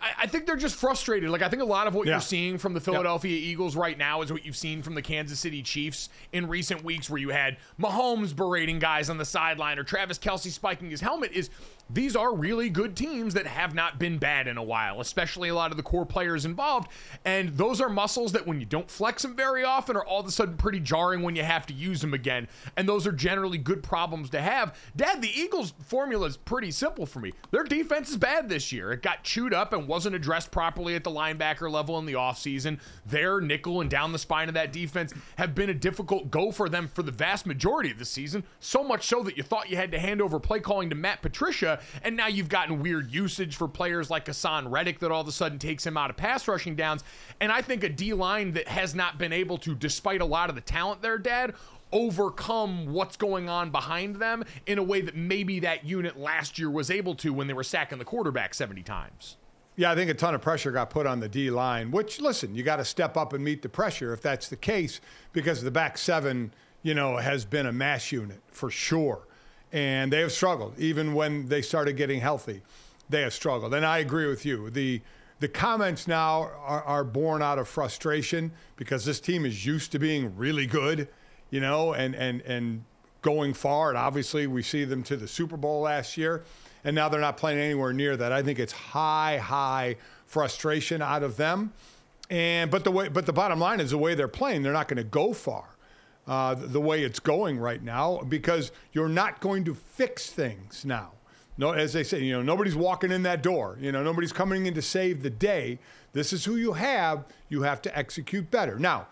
[0.00, 1.30] I, I think they're just frustrated.
[1.30, 2.14] Like I think a lot of what Yeah.
[2.14, 5.40] you're seeing from the Philadelphia Eagles right now is what you've seen from the Kansas
[5.40, 9.84] City Chiefs in recent weeks, where you had Mahomes berating guys on the sideline or
[9.84, 11.32] Travis Kelce spiking his helmet.
[11.32, 11.48] Is
[11.88, 15.54] these are really good teams that have not been bad in a while, especially a
[15.54, 16.88] lot of the core players involved.
[17.24, 20.26] And those are muscles that when you don't flex them very often are all of
[20.26, 22.48] a sudden pretty jarring when you have to use them again.
[22.76, 24.76] And those are generally good problems to have.
[24.96, 27.32] Dad, the Eagles formula is pretty simple for me.
[27.50, 28.92] Their defense is bad this year.
[28.92, 32.80] It got chewed up and wasn't addressed properly at the linebacker level in the offseason.
[33.04, 36.68] Their nickel and down the spine of that defense have been a difficult go for
[36.68, 38.44] them for the vast majority of the season.
[38.58, 41.22] So much so that you thought you had to hand over play calling to Matt
[41.22, 45.28] Patricia, and now you've gotten weird usage for players like Haason Reddick that all of
[45.28, 47.04] a sudden takes him out of pass rushing downs.
[47.40, 50.48] And I think a D line that has not been able to, despite a lot
[50.48, 51.54] of the talent there, Dad,
[51.92, 56.70] overcome what's going on behind them in a way that maybe that unit last year
[56.70, 59.36] was able to when they were sacking the quarterback 70 times.
[59.76, 62.54] Yeah, I think a ton of pressure got put on the D line, which, listen,
[62.54, 65.00] you got to step up and meet the pressure if that's the case,
[65.32, 66.52] because the back seven,
[66.82, 69.25] you know, has been a mass unit for sure.
[69.72, 70.78] And they have struggled.
[70.78, 72.62] Even when they started getting healthy,
[73.08, 73.74] they have struggled.
[73.74, 74.70] And I agree with you.
[74.70, 75.02] The
[75.38, 79.98] the comments now are, are born out of frustration because this team is used to
[79.98, 81.08] being really good,
[81.50, 82.84] you know, and and and
[83.22, 83.90] going far.
[83.90, 86.44] And obviously, we see them to the Super Bowl last year,
[86.84, 88.32] and now they're not playing anywhere near that.
[88.32, 89.96] I think it's high, high
[90.26, 91.72] frustration out of them.
[92.30, 94.88] And but the way, but the bottom line is the way they're playing, they're not
[94.88, 95.75] going to go far.
[96.26, 101.12] Uh, the, way it's going right now, because you're not going to fix things now.
[101.56, 103.78] No, as they say, you know, nobody's walking in that door.
[103.80, 105.78] You know, nobody's coming in to save the day.
[106.12, 107.24] This is who you have.
[107.48, 108.76] You have to execute better.
[108.76, 109.06] Now,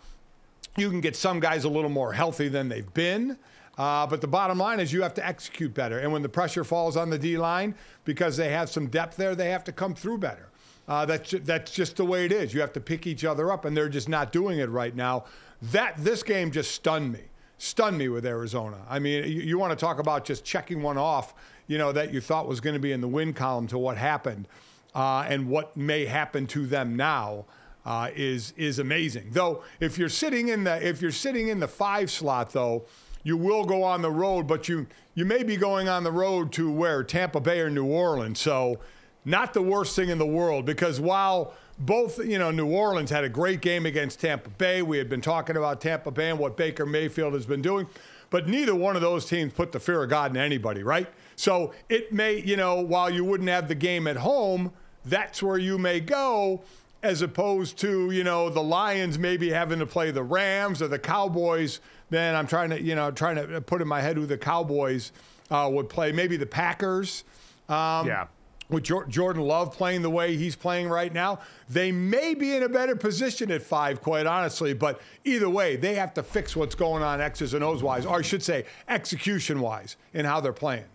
[0.77, 3.39] you can get some guys a little more healthy than they've been.
[3.77, 5.99] Uh, but the bottom line is you have to execute better.
[5.99, 9.35] And when the pressure falls on the D line, because they have some depth there,
[9.35, 10.49] they have to come through better.
[10.87, 12.53] Uh, that's, that's just the way it is.
[12.53, 15.25] You have to pick each other up, and they're just not doing it right now.
[15.63, 17.21] That This game just stunned me.
[17.57, 18.79] Stunned me with Arizona.
[18.89, 21.35] I mean, you, you want to talk about just checking one off,
[21.67, 23.97] you know, that you thought was going to be in the win column to what
[23.97, 24.49] happened
[24.95, 27.45] uh, and what may happen to them now
[27.85, 29.29] uh, is is amazing.
[29.33, 32.85] Though if you're sitting in the if you're sitting in the five slot though,
[33.23, 36.53] you will go on the road, but you you may be going on the road
[36.53, 38.41] to where Tampa Bay or New Orleans.
[38.41, 38.79] So
[39.25, 43.25] not the worst thing in the world because while both you know New Orleans had
[43.25, 46.57] a great game against Tampa Bay, we had been talking about Tampa Bay and what
[46.57, 47.87] Baker Mayfield has been doing.
[48.31, 51.07] But neither one of those teams put the fear of God in anybody, right?
[51.37, 54.73] So it may, you know, while you wouldn't have the game at home,
[55.05, 56.63] that's where you may go
[57.03, 60.99] as opposed to you know the Lions maybe having to play the Rams or the
[60.99, 61.81] Cowboys.
[62.11, 65.13] Then I'm trying to you know trying to put in my head who the Cowboys
[65.51, 66.13] uh, would play.
[66.13, 67.25] Maybe the Packers.
[67.69, 68.27] Um, Yeah.
[68.71, 72.69] With Jordan Love playing the way he's playing right now, they may be in a
[72.69, 74.73] better position at five, quite honestly.
[74.73, 78.19] But either way, they have to fix what's going on X's and O's wise, or
[78.19, 80.87] I should say, execution wise, in how they're playing.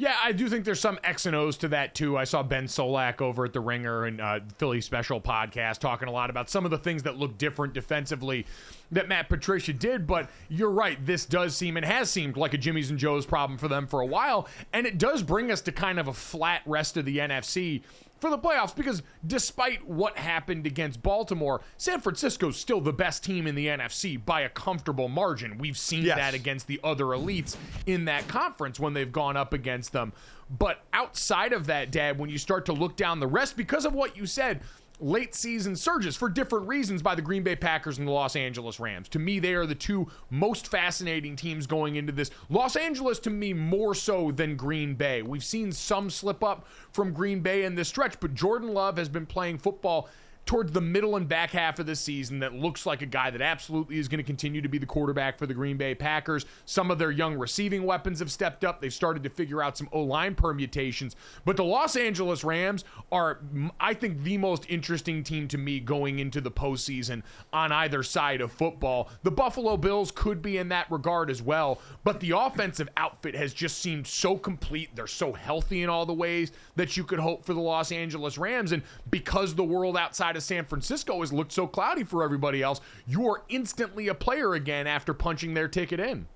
[0.00, 2.16] Yeah, I do think there's some X and O's to that too.
[2.16, 6.12] I saw Ben Solak over at the Ringer and uh, Philly Special podcast talking a
[6.12, 8.46] lot about some of the things that look different defensively
[8.92, 10.06] that Matt Patricia did.
[10.06, 13.58] But you're right, this does seem and has seemed like a Jimmy's and Joe's problem
[13.58, 16.62] for them for a while, and it does bring us to kind of a flat
[16.64, 17.82] rest of the NFC
[18.20, 23.46] for the playoffs because despite what happened against Baltimore, San Francisco's still the best team
[23.46, 25.58] in the NFC by a comfortable margin.
[25.58, 26.16] We've seen Yes.
[26.18, 27.56] that against the other elites
[27.86, 30.12] in that conference when they've gone up against them.
[30.50, 33.92] But outside of that, Dad, when you start to look down the rest, because of
[33.92, 34.62] what you said,
[35.00, 38.80] late season surges for different reasons by the Green Bay Packers and the Los Angeles
[38.80, 39.08] Rams.
[39.10, 42.30] To me, they are the two most fascinating teams going into this.
[42.48, 45.22] Los Angeles, to me, more so than Green Bay.
[45.22, 49.08] We've seen some slip up from Green Bay in this stretch, but Jordan Love has
[49.08, 50.08] been playing football
[50.48, 53.42] towards the middle and back half of the season that looks like a guy that
[53.42, 56.46] absolutely is going to continue to be the quarterback for the Green Bay Packers.
[56.64, 58.80] Some of their young receiving weapons have stepped up.
[58.80, 61.16] They've started to figure out some O line permutations.
[61.44, 63.40] But the Los Angeles Rams are,
[63.78, 68.40] I think, the most interesting team to me going into the postseason on either side
[68.40, 69.10] of football.
[69.24, 71.78] The Buffalo Bills could be in that regard as well.
[72.04, 74.96] But the offensive outfit has just seemed so complete.
[74.96, 78.38] They're so healthy in all the ways that you could hope for the Los Angeles
[78.38, 78.72] Rams.
[78.72, 82.80] And because the world outside of San Francisco has looked so cloudy for everybody else,
[83.06, 86.26] you are instantly a player again after punching their ticket in.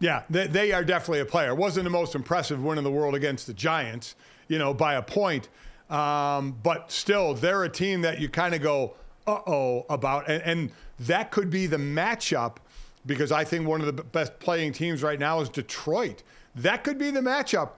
[0.00, 1.54] Yeah, they, they are definitely a player.
[1.54, 4.14] Wasn't the most impressive win in the world against the Giants,
[4.48, 5.48] you know, by a point.
[5.90, 8.94] Um, but still, they're a team that you kind of go,
[9.26, 10.28] uh oh, about.
[10.28, 12.56] And, and that could be the matchup
[13.04, 16.22] because I think one of the best playing teams right now is Detroit.
[16.54, 17.72] That could be the matchup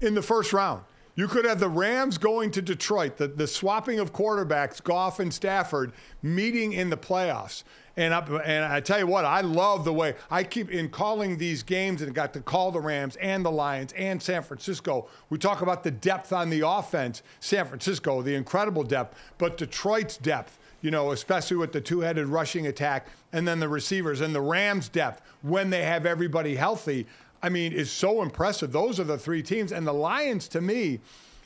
[0.00, 0.82] in the first round.
[1.16, 5.32] You could have the Rams going to Detroit, the, the swapping of quarterbacks, Goff and
[5.32, 5.92] Stafford,
[6.22, 7.64] meeting in the playoffs.
[7.96, 11.38] And I, and I tell you what, I love the way I keep in calling
[11.38, 15.08] these games and got to call the Rams and the Lions and San Francisco.
[15.30, 20.18] We talk about the depth on the offense, San Francisco, the incredible depth, but Detroit's
[20.18, 24.34] depth, you know, especially with the two headed rushing attack and then the receivers and
[24.34, 27.06] the Rams' depth when they have everybody healthy.
[27.46, 28.72] I mean, is so impressive.
[28.72, 29.70] Those are the three teams.
[29.70, 30.98] And the Lions, to me,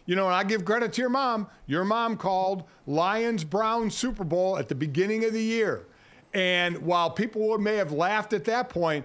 [0.06, 1.46] you know, and I give credit to your mom.
[1.66, 5.86] Your mom called Lions Brown Super Bowl at the beginning of the year.
[6.32, 9.04] And while people may have laughed at that point,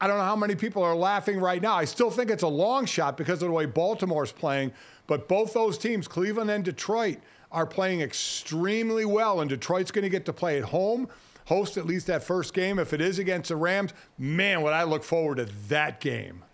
[0.00, 1.74] I don't know how many people are laughing right now.
[1.74, 4.72] I still think it's a long shot because of the way Baltimore's playing.
[5.08, 7.18] But both those teams, Cleveland and Detroit,
[7.50, 9.40] are playing extremely well.
[9.40, 11.08] And Detroit's going to get to play at home,
[11.46, 12.78] host at least that first game.
[12.78, 16.44] If it is against the Rams, man, would I look forward to that game.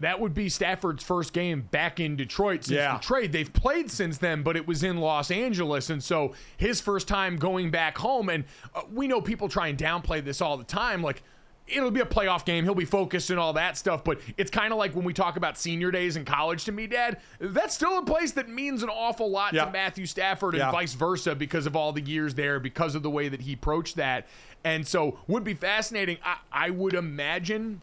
[0.00, 2.94] That would be Stafford's first game back in Detroit since Yeah.
[2.96, 3.30] the trade.
[3.30, 5.90] They've played since then, but it was in Los Angeles.
[5.90, 8.28] And so his first time going back home.
[8.28, 11.02] And uh, we know people try and downplay this all the time.
[11.02, 11.22] Like,
[11.68, 12.64] it'll be a playoff game.
[12.64, 14.04] He'll be focused and all that stuff.
[14.04, 16.86] But it's kind of like when we talk about senior days in college to me,
[16.86, 17.18] Dad.
[17.38, 19.66] That's still a place that means an awful lot Yeah.
[19.66, 20.70] to Matthew Stafford and Yeah.
[20.72, 23.96] vice versa because of all the years there, because of the way that he approached
[23.96, 24.26] that.
[24.64, 26.18] And so would be fascinating.
[26.24, 27.80] I, I would imagine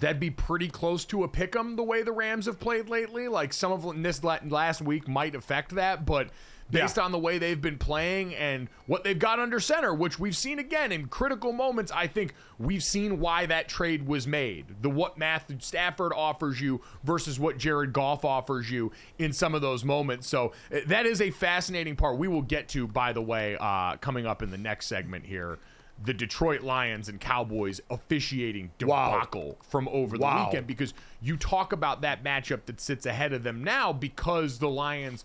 [0.00, 3.28] that'd be pretty close to a pick 'em the way the Rams have played lately.
[3.28, 6.30] Like some of this last week might affect that, but
[6.70, 7.02] based Yeah.
[7.04, 10.58] on the way they've been playing and what they've got under center, which we've seen
[10.58, 14.82] again in critical moments, I think we've seen why that trade was made.
[14.82, 19.60] The what Matthew Stafford offers you versus what Jared Goff offers you in some of
[19.60, 20.26] those moments.
[20.28, 22.16] So uh, that is a fascinating part.
[22.16, 25.58] We will get to, by the way, uh, coming up in the next segment here.
[26.04, 29.12] The Detroit Lions and Cowboys officiating Wow.
[29.12, 30.46] debacle from over the Wow.
[30.46, 34.68] weekend because you talk about that matchup that sits ahead of them now because the
[34.70, 35.24] Lions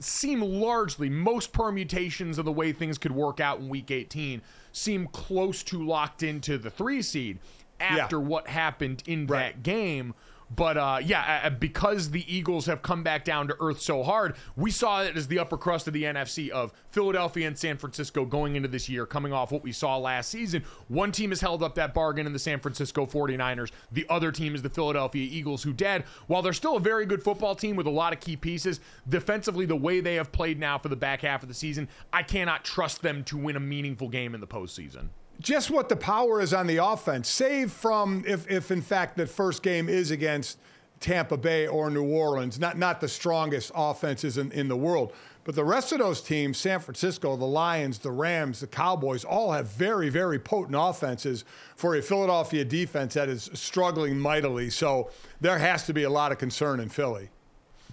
[0.00, 4.40] seem largely most permutations of the way things could work out in week 18
[4.72, 7.38] seem close to locked into the 3 seed
[7.80, 10.14] after what happened in that game
[10.54, 14.70] but uh, yeah, because the Eagles have come back down to earth so hard, we
[14.70, 18.56] saw it as the upper crust of the NFC of Philadelphia and San Francisco going
[18.56, 20.64] into this year, coming off what we saw last season.
[20.88, 23.70] One team has held up that bargain in the San Francisco 49ers.
[23.92, 27.22] The other team is the Philadelphia Eagles, who, Dad, while they're still a very good
[27.22, 30.78] football team with a lot of key pieces, defensively, the way they have played now
[30.78, 34.08] for the back half of the season, I cannot trust them to win a meaningful
[34.08, 35.08] game in the postseason.
[35.40, 39.26] Just what the power is on the offense, save from if, if in fact the
[39.26, 40.58] first game is against
[41.00, 45.12] Tampa Bay or New Orleans, not, not the strongest offenses in, in the world.
[45.44, 49.52] But the rest of those teams, San Francisco, the Lions, the Rams, the Cowboys, all
[49.52, 54.68] have very, very potent offenses for a Philadelphia defense that is struggling mightily.
[54.68, 55.10] So
[55.40, 57.30] there has to be a lot of concern in Philly.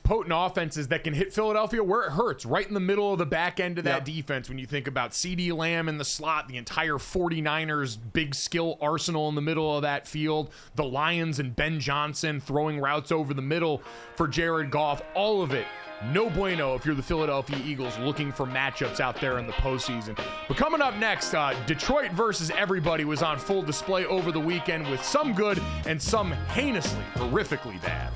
[0.05, 3.25] Potent offenses that can hit Philadelphia where it hurts, right in the middle of the
[3.25, 4.15] back end of that Yep.
[4.15, 4.47] defense.
[4.49, 9.27] When you think about CeeDee Lamb in the slot, the entire 49ers big skill arsenal
[9.29, 13.41] in the middle of that field, the Lions and Ben Johnson throwing routes over the
[13.41, 13.81] middle
[14.15, 15.65] for Jared Goff, all of it.
[16.11, 20.15] No bueno if you're the Philadelphia Eagles looking for matchups out there in the postseason.
[20.47, 24.87] But coming up next, uh, Detroit versus everybody was on full display over the weekend
[24.91, 28.11] with some good and some heinously, horrifically bad.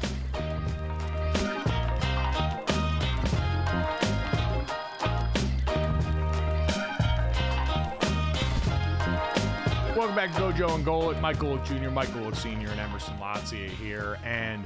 [10.00, 11.20] Welcome back to Gojo and Golic.
[11.20, 14.18] Mike Golic Jr., Mike Golic Sr., and Emerson Lotzia here.
[14.24, 14.66] And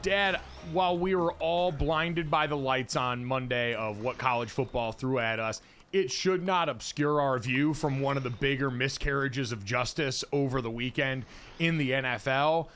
[0.00, 0.38] Dad,
[0.72, 5.18] while we were all blinded by the lights on Monday of what college football threw
[5.18, 5.60] at us,
[5.92, 10.62] it should not obscure our view from one of the bigger miscarriages of justice over
[10.62, 11.24] the weekend
[11.58, 12.68] in the NFL.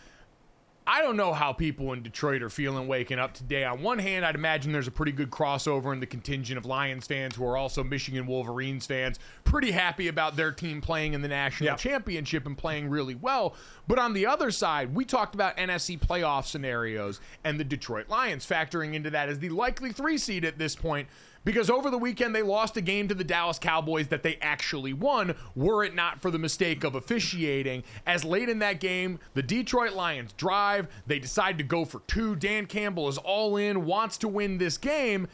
[0.88, 3.64] I don't know how people in Detroit are feeling waking up today.
[3.64, 7.08] On one hand, I'd imagine there's a pretty good crossover in the contingent of Lions
[7.08, 11.28] fans who are also Michigan Wolverines fans, pretty happy about their team playing in the
[11.28, 11.78] national Yep.
[11.78, 13.56] championship and playing really well.
[13.88, 18.46] But on the other side, we talked about NFC playoff scenarios and the Detroit Lions
[18.46, 21.08] factoring into that as the likely three seed at this point.
[21.46, 24.92] Because over the weekend they lost a game to the Dallas Cowboys that they actually
[24.92, 27.84] won, were it not for the mistake of officiating.
[28.04, 32.34] As late in that game, the Detroit Lions drive, they decide to go for two.
[32.34, 35.28] Dan Campbell is all in, wants to win this game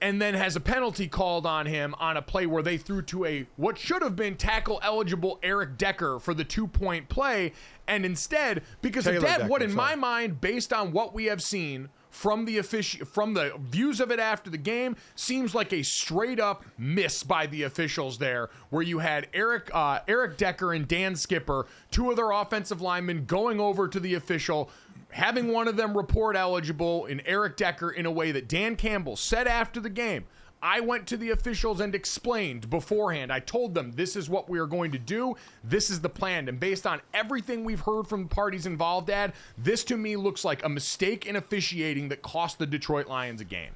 [0.00, 3.24] and then has a penalty called on him on a play where they threw to
[3.24, 7.52] a what should have been tackle eligible Eric Decker for the two point play,
[7.86, 11.26] and instead, because Taylor of that, what Decker, in my mind, based on what we
[11.26, 15.70] have seen from the offici- from the views of it after the game, seems like
[15.74, 20.72] a straight up miss by the officials there, where you had Eric uh, Eric Decker
[20.72, 24.70] and Dan Skipper, two of their offensive linemen, going over to the official
[25.10, 29.16] having one of them report eligible in Eric Decker in a way that Dan Campbell
[29.16, 30.24] said after the game.
[30.66, 33.32] I went to the officials and explained beforehand.
[33.32, 35.36] I told them this is what we are going to do.
[35.62, 36.48] This is the plan.
[36.48, 40.44] And based on everything we've heard from the parties involved, Dad, this to me looks
[40.44, 43.70] like a mistake in officiating that cost the Detroit Lions a game.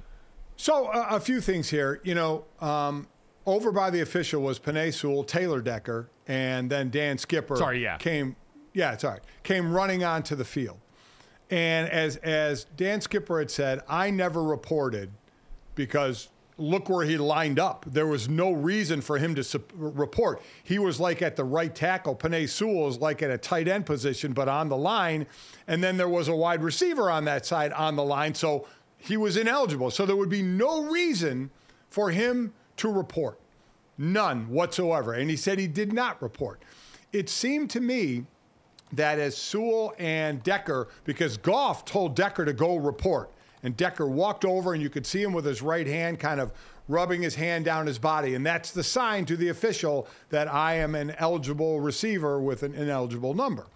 [0.57, 2.01] So uh, a few things here.
[2.03, 3.07] You know, um,
[3.45, 7.55] over by the official was Penei Sewell, Taylor Decker, and then Dan Skipper.
[7.55, 7.95] Sorry, yeah.
[7.99, 8.35] Came,
[8.73, 10.79] yeah, sorry, came running onto the field.
[11.49, 15.11] And as as Dan Skipper had said, I never reported
[15.75, 16.27] because
[16.61, 17.85] look where he lined up.
[17.87, 20.41] There was no reason for him to sup- report.
[20.63, 22.15] He was like at the right tackle.
[22.15, 25.25] Penei Sewell is like at a tight end position, but on the line.
[25.67, 28.35] And then there was a wide receiver on that side on the line.
[28.35, 29.91] So he was ineligible.
[29.91, 31.49] So there would be no reason
[31.89, 33.39] for him to report.
[33.97, 35.13] None whatsoever.
[35.13, 36.61] And he said he did not report.
[37.11, 38.25] It seemed to me
[38.93, 43.31] that as Sewell and Decker, because Goff told Decker to go report,
[43.63, 46.51] and Decker walked over, and you could see him with his right hand kind of
[46.87, 48.35] rubbing his hand down his body.
[48.35, 52.73] And that's the sign to the official that I am an eligible receiver with an
[52.73, 53.67] ineligible number.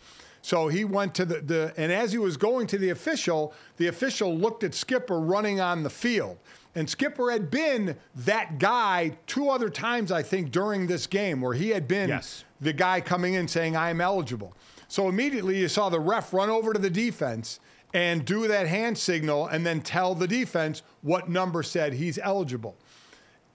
[0.41, 3.87] So he went to the, the and as he was going to the official, the
[3.87, 6.37] official looked at Skipper running on the field.
[6.75, 11.53] And Skipper had been that guy two other times, I think, during this game where
[11.53, 12.43] he had been Yes.
[12.59, 14.53] the guy coming in saying, I'm eligible.
[14.87, 17.59] So immediately you saw the ref run over to the defense
[17.95, 22.75] and do that hand signal and then tell the defense what number said he's eligible.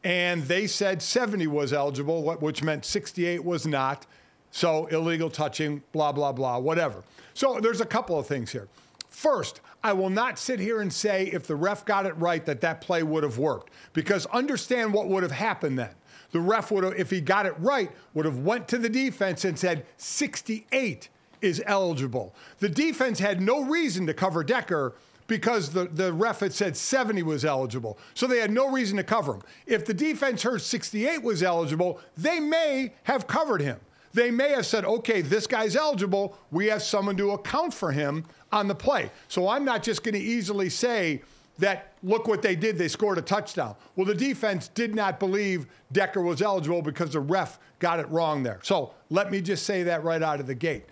[0.03, 4.07] And they said 70 was eligible, which meant 68 was not.
[4.51, 7.05] So illegal touching, blah, blah, blah, whatever.
[7.35, 8.67] So there's a couple of things here.
[9.11, 12.63] First, I will not sit here and say if the ref got it right that
[12.63, 15.95] that play would have worked because understand what would have happened then.
[16.33, 19.45] The ref would have, if he got it right, would have went to the defense
[19.45, 21.11] and said 68
[21.41, 22.35] is eligible.
[22.59, 24.95] The defense had no reason to cover Decker
[25.27, 27.99] because the, the ref had said 70 was eligible.
[28.15, 29.43] So they had no reason to cover him.
[29.65, 33.79] If the defense heard 68 was eligible, they may have covered him.
[34.13, 36.37] They may have said, okay, this guy's eligible.
[36.51, 39.11] We have someone to account for him on the play.
[39.29, 41.23] So I'm not just going to easily say
[41.59, 42.77] that, look what they did.
[42.77, 43.77] They scored a touchdown.
[43.95, 48.43] Well, the defense did not believe Decker was eligible because the ref got it wrong
[48.43, 48.59] there.
[48.63, 50.87] So let me just say that right out of the gate.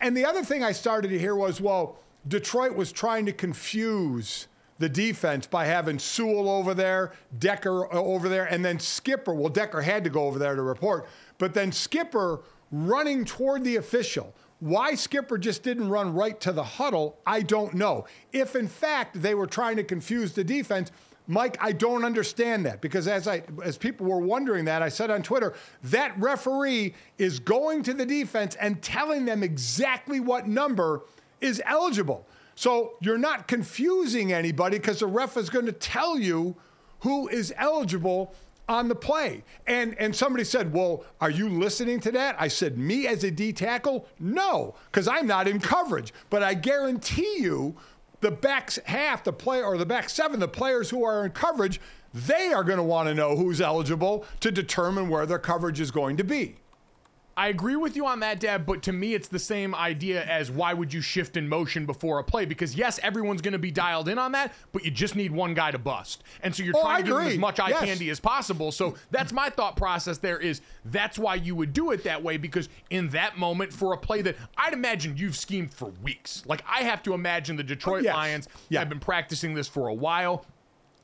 [0.00, 4.48] And the other thing I started to hear was, well, Detroit was trying to confuse
[4.78, 9.34] the defense by having Sewell over there, Decker uh, over there, and then Skipper.
[9.34, 12.40] Well, Decker had to go over there to report, but then Skipper
[12.70, 14.34] running toward the official.
[14.60, 18.06] Why Skipper just didn't run right to the huddle, I don't know.
[18.32, 20.90] If in fact they were trying to confuse the defense,
[21.30, 25.10] Mike, I don't understand that because as I as people were wondering that, I said
[25.10, 25.52] on Twitter,
[25.84, 31.02] that referee is going to the defense and telling them exactly what number
[31.42, 32.26] is eligible.
[32.54, 36.56] So you're not confusing anybody because the ref is going to tell you
[37.00, 38.34] who is eligible
[38.66, 39.44] on the play.
[39.66, 43.30] And and somebody said, "Well, are you listening to that?" I said, "Me as a
[43.30, 44.06] D tackle?
[44.18, 47.76] No, cuz I'm not in coverage, but I guarantee you
[48.20, 51.80] the back half, the player or the back seven, the players who are in coverage,
[52.12, 55.90] they are going to want to know who's eligible to determine where their coverage is
[55.90, 56.56] going to be.
[57.38, 60.50] I agree with you on that, Deb, but to me, it's the same idea as
[60.50, 62.44] why would you shift in motion before a play?
[62.46, 65.54] Because yes, everyone's going to be dialed in on that, but you just need one
[65.54, 67.68] guy to bust, and so you're Oh, trying I to give them as much eye
[67.68, 67.84] Yes.
[67.84, 68.72] candy as possible.
[68.72, 70.18] So that's my thought process.
[70.18, 73.92] There is that's why you would do it that way because in that moment for
[73.92, 76.42] a play that I'd imagine you've schemed for weeks.
[76.44, 78.14] Like I have to imagine the oh, Detroit yes.
[78.16, 78.80] Lions Yeah.
[78.80, 80.44] have been practicing this for a while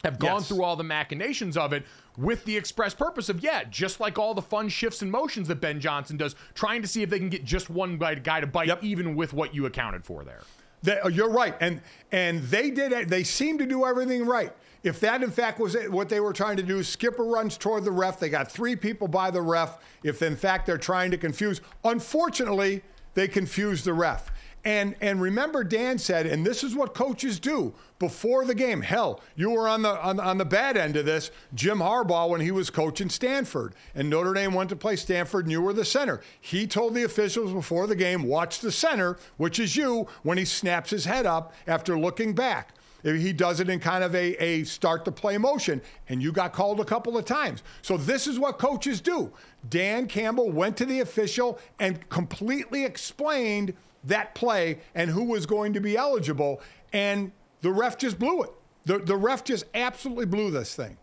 [0.02, 0.48] have gone Yes.
[0.48, 1.84] through all the machinations of it
[2.16, 5.56] with the express purpose of, yeah, just like all the fun shifts and motions that
[5.60, 8.46] Ben Johnson does, trying to see if they can get just one guy, guy to
[8.46, 8.84] bite, Yep.
[8.84, 10.40] even with what you accounted for there.
[10.82, 11.80] They, uh, you're right, and
[12.12, 13.08] and they did it.
[13.08, 14.52] They seemed to do everything right.
[14.82, 17.84] If that in fact was it, what they were trying to do, Skipper runs toward
[17.84, 18.20] the ref.
[18.20, 19.78] They got three people by the ref.
[20.02, 22.82] If in fact they're trying to confuse, unfortunately,
[23.14, 24.30] they confused the ref.
[24.64, 28.80] And and remember, Dan said, and this is what coaches do before the game.
[28.80, 31.30] Hell, you were on the on, on the bad end of this.
[31.52, 35.52] Jim Harbaugh when he was coaching Stanford, and Notre Dame went to play Stanford, and
[35.52, 36.22] you were the center.
[36.40, 40.46] He told the officials before the game, watch the center, which is you, when he
[40.46, 42.70] snaps his head up after looking back.
[43.02, 46.54] He does it in kind of a, a start to play motion, and you got
[46.54, 47.62] called a couple of times.
[47.82, 49.30] So, this is what coaches do.
[49.68, 53.74] Dan Campbell went to the official and completely explained
[54.04, 56.60] that play and who was going to be eligible.
[56.92, 58.50] And the ref just blew it.
[58.84, 60.98] The, the ref just absolutely blew this thing.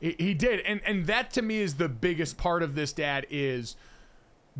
[0.00, 0.60] He, he did.
[0.60, 3.76] And, and that to me is the biggest part of this, Dad, is–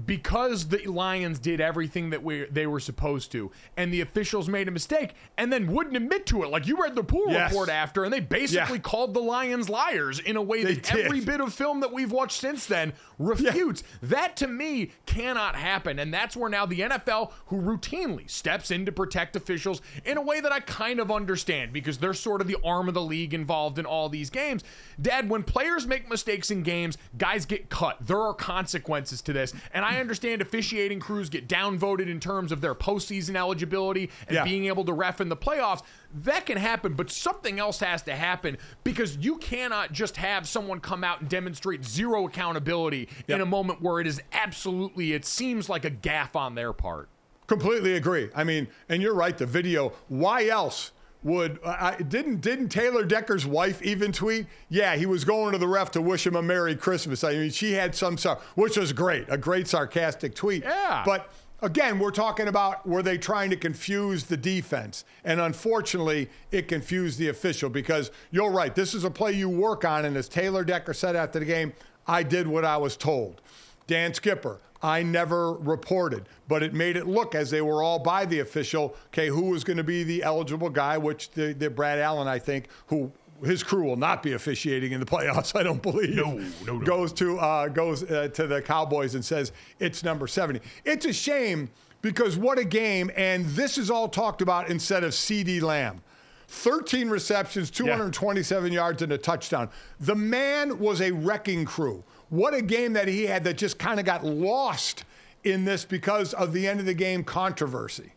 [0.07, 4.67] because the Lions did everything that we, they were supposed to, and the officials made
[4.67, 6.51] a mistake, and then wouldn't admit to it.
[6.51, 7.51] Like you read the pool yes.
[7.51, 8.83] report after, and they basically yeah.
[8.83, 11.07] called the Lions liars in a way they that did.
[11.07, 13.83] every bit of film that we've watched since then refutes.
[13.83, 14.09] Yeah.
[14.11, 18.87] That to me cannot happen, and that's where now the NFL, who routinely steps in
[18.87, 22.49] to protect officials in a way that I kind of understand because they're sort of
[22.49, 24.65] the arm of the league involved in all these games.
[25.01, 27.99] Dad, when players make mistakes in games, guys get cut.
[28.01, 32.53] There are consequences to this, and and I understand officiating crews get downvoted in terms
[32.53, 34.45] of their postseason eligibility and yeah.
[34.45, 35.83] being able to ref in the playoffs.
[36.23, 40.81] That can happen, but something else has to happen because you cannot just have someone
[40.81, 43.37] come out and demonstrate zero accountability yep.
[43.37, 47.09] in a moment where it is absolutely, it seems like a gaffe on their part.
[47.47, 48.31] Completely agree.
[48.35, 50.93] I mean, and you're right, the video, why else?
[51.25, 54.47] Would I, didn't didn't Taylor Decker's wife even tweet?
[54.69, 57.25] Yeah, he was going to the ref to wish him a Merry Christmas.
[57.25, 58.17] I mean, she had some,
[58.55, 60.63] which was great, a great sarcastic tweet.
[60.63, 65.05] Yeah, but again, we're talking about were they trying to confuse the defense?
[65.25, 68.75] And unfortunately, it confused the official because you're right.
[68.75, 71.73] This is a play you work on, and as Taylor Decker said after the game,
[72.07, 73.41] I did what I was told.
[73.87, 78.27] Dan Skipper, I never reported, but it made it look as they were all by
[78.27, 78.97] the official.
[79.09, 80.99] Okay, who was going to be the eligible guy?
[80.99, 83.11] Which the, the Brad Allen, I think, who
[83.43, 85.57] his crew will not be officiating in the playoffs.
[85.59, 86.17] I don't believe.
[86.17, 86.35] No,
[86.67, 86.85] no, no.
[86.85, 90.61] Goes to uh, goes uh, to the Cowboys and says it's number seventy.
[90.85, 91.71] It's a shame
[92.03, 96.03] because what a game, and this is all talked about instead of CeeDee Lamb.
[96.47, 98.77] 13 receptions, 227 yeah.
[98.77, 99.71] yards, and a touchdown.
[100.01, 102.05] The man was a wrecking crew.
[102.35, 105.05] What a game that he had that just kind of got lost
[105.45, 108.13] in this because of the end of the game controversy.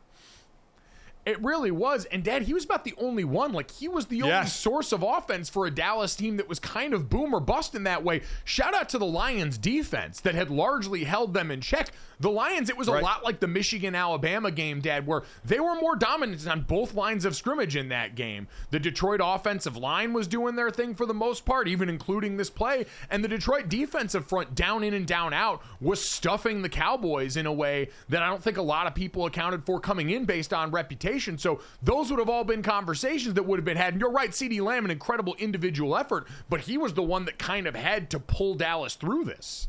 [1.23, 2.05] It really was.
[2.05, 3.51] And dad, he was about the only one.
[3.53, 4.55] Like he was the only yes.
[4.55, 7.83] source of offense for a Dallas team that was kind of boom or bust in
[7.83, 8.21] that way.
[8.43, 11.91] Shout out to the Lions defense that had largely held them in check.
[12.19, 13.01] The Lions, it was right.
[13.01, 16.95] a lot like the Michigan Alabama game, Dad, where they were more dominant on both
[16.95, 18.47] lines of scrimmage in that game.
[18.71, 22.49] The Detroit offensive line was doing their thing for the most part, even including this
[22.49, 22.85] play.
[23.11, 27.45] And the Detroit defensive front, down in and down out, was stuffing the Cowboys in
[27.45, 30.53] a way that I don't think a lot of people accounted for coming in based
[30.53, 31.37] on reputation.
[31.37, 33.93] So those would have all been conversations that would have been had.
[33.93, 37.37] And you're right, CeeDee Lamb, an incredible individual effort, but he was the one that
[37.37, 39.67] kind of had to pull Dallas through this.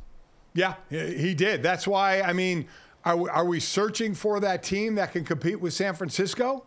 [0.55, 1.63] Yeah, he did.
[1.63, 2.67] That's why, I mean,
[3.05, 6.65] are we, are we searching for that team that can compete with San Francisco?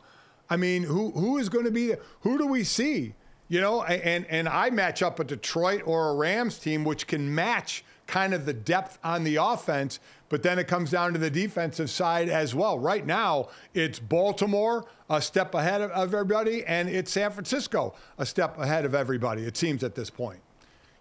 [0.49, 3.15] I mean, who who is going to be who do we see?
[3.47, 7.33] You know, and and I match up a Detroit or a Rams team which can
[7.33, 11.29] match kind of the depth on the offense, but then it comes down to the
[11.29, 12.77] defensive side as well.
[12.77, 18.25] Right now, it's Baltimore a step ahead of, of everybody, and it's San Francisco a
[18.25, 19.43] step ahead of everybody.
[19.43, 20.41] It seems at this point.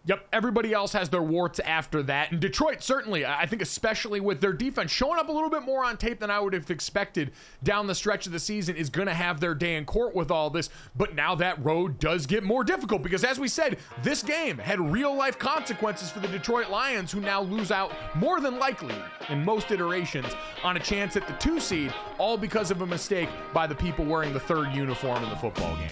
[0.07, 2.33] Yep, everybody else has their warts after that.
[2.33, 5.85] And Detroit, certainly, I think, especially with their defense showing up a little bit more
[5.85, 7.33] on tape than I would have expected
[7.63, 10.31] down the stretch of the season, is going to have their day in court with
[10.31, 10.71] all this.
[10.97, 14.81] But now that road does get more difficult because, as we said, this game had
[14.81, 18.95] real life consequences for the Detroit Lions, who now lose out more than likely
[19.29, 20.33] in most iterations
[20.65, 24.07] on a chance at the two seed, all because of a mistake by the people
[24.07, 25.91] wearing the third uniform in the football game.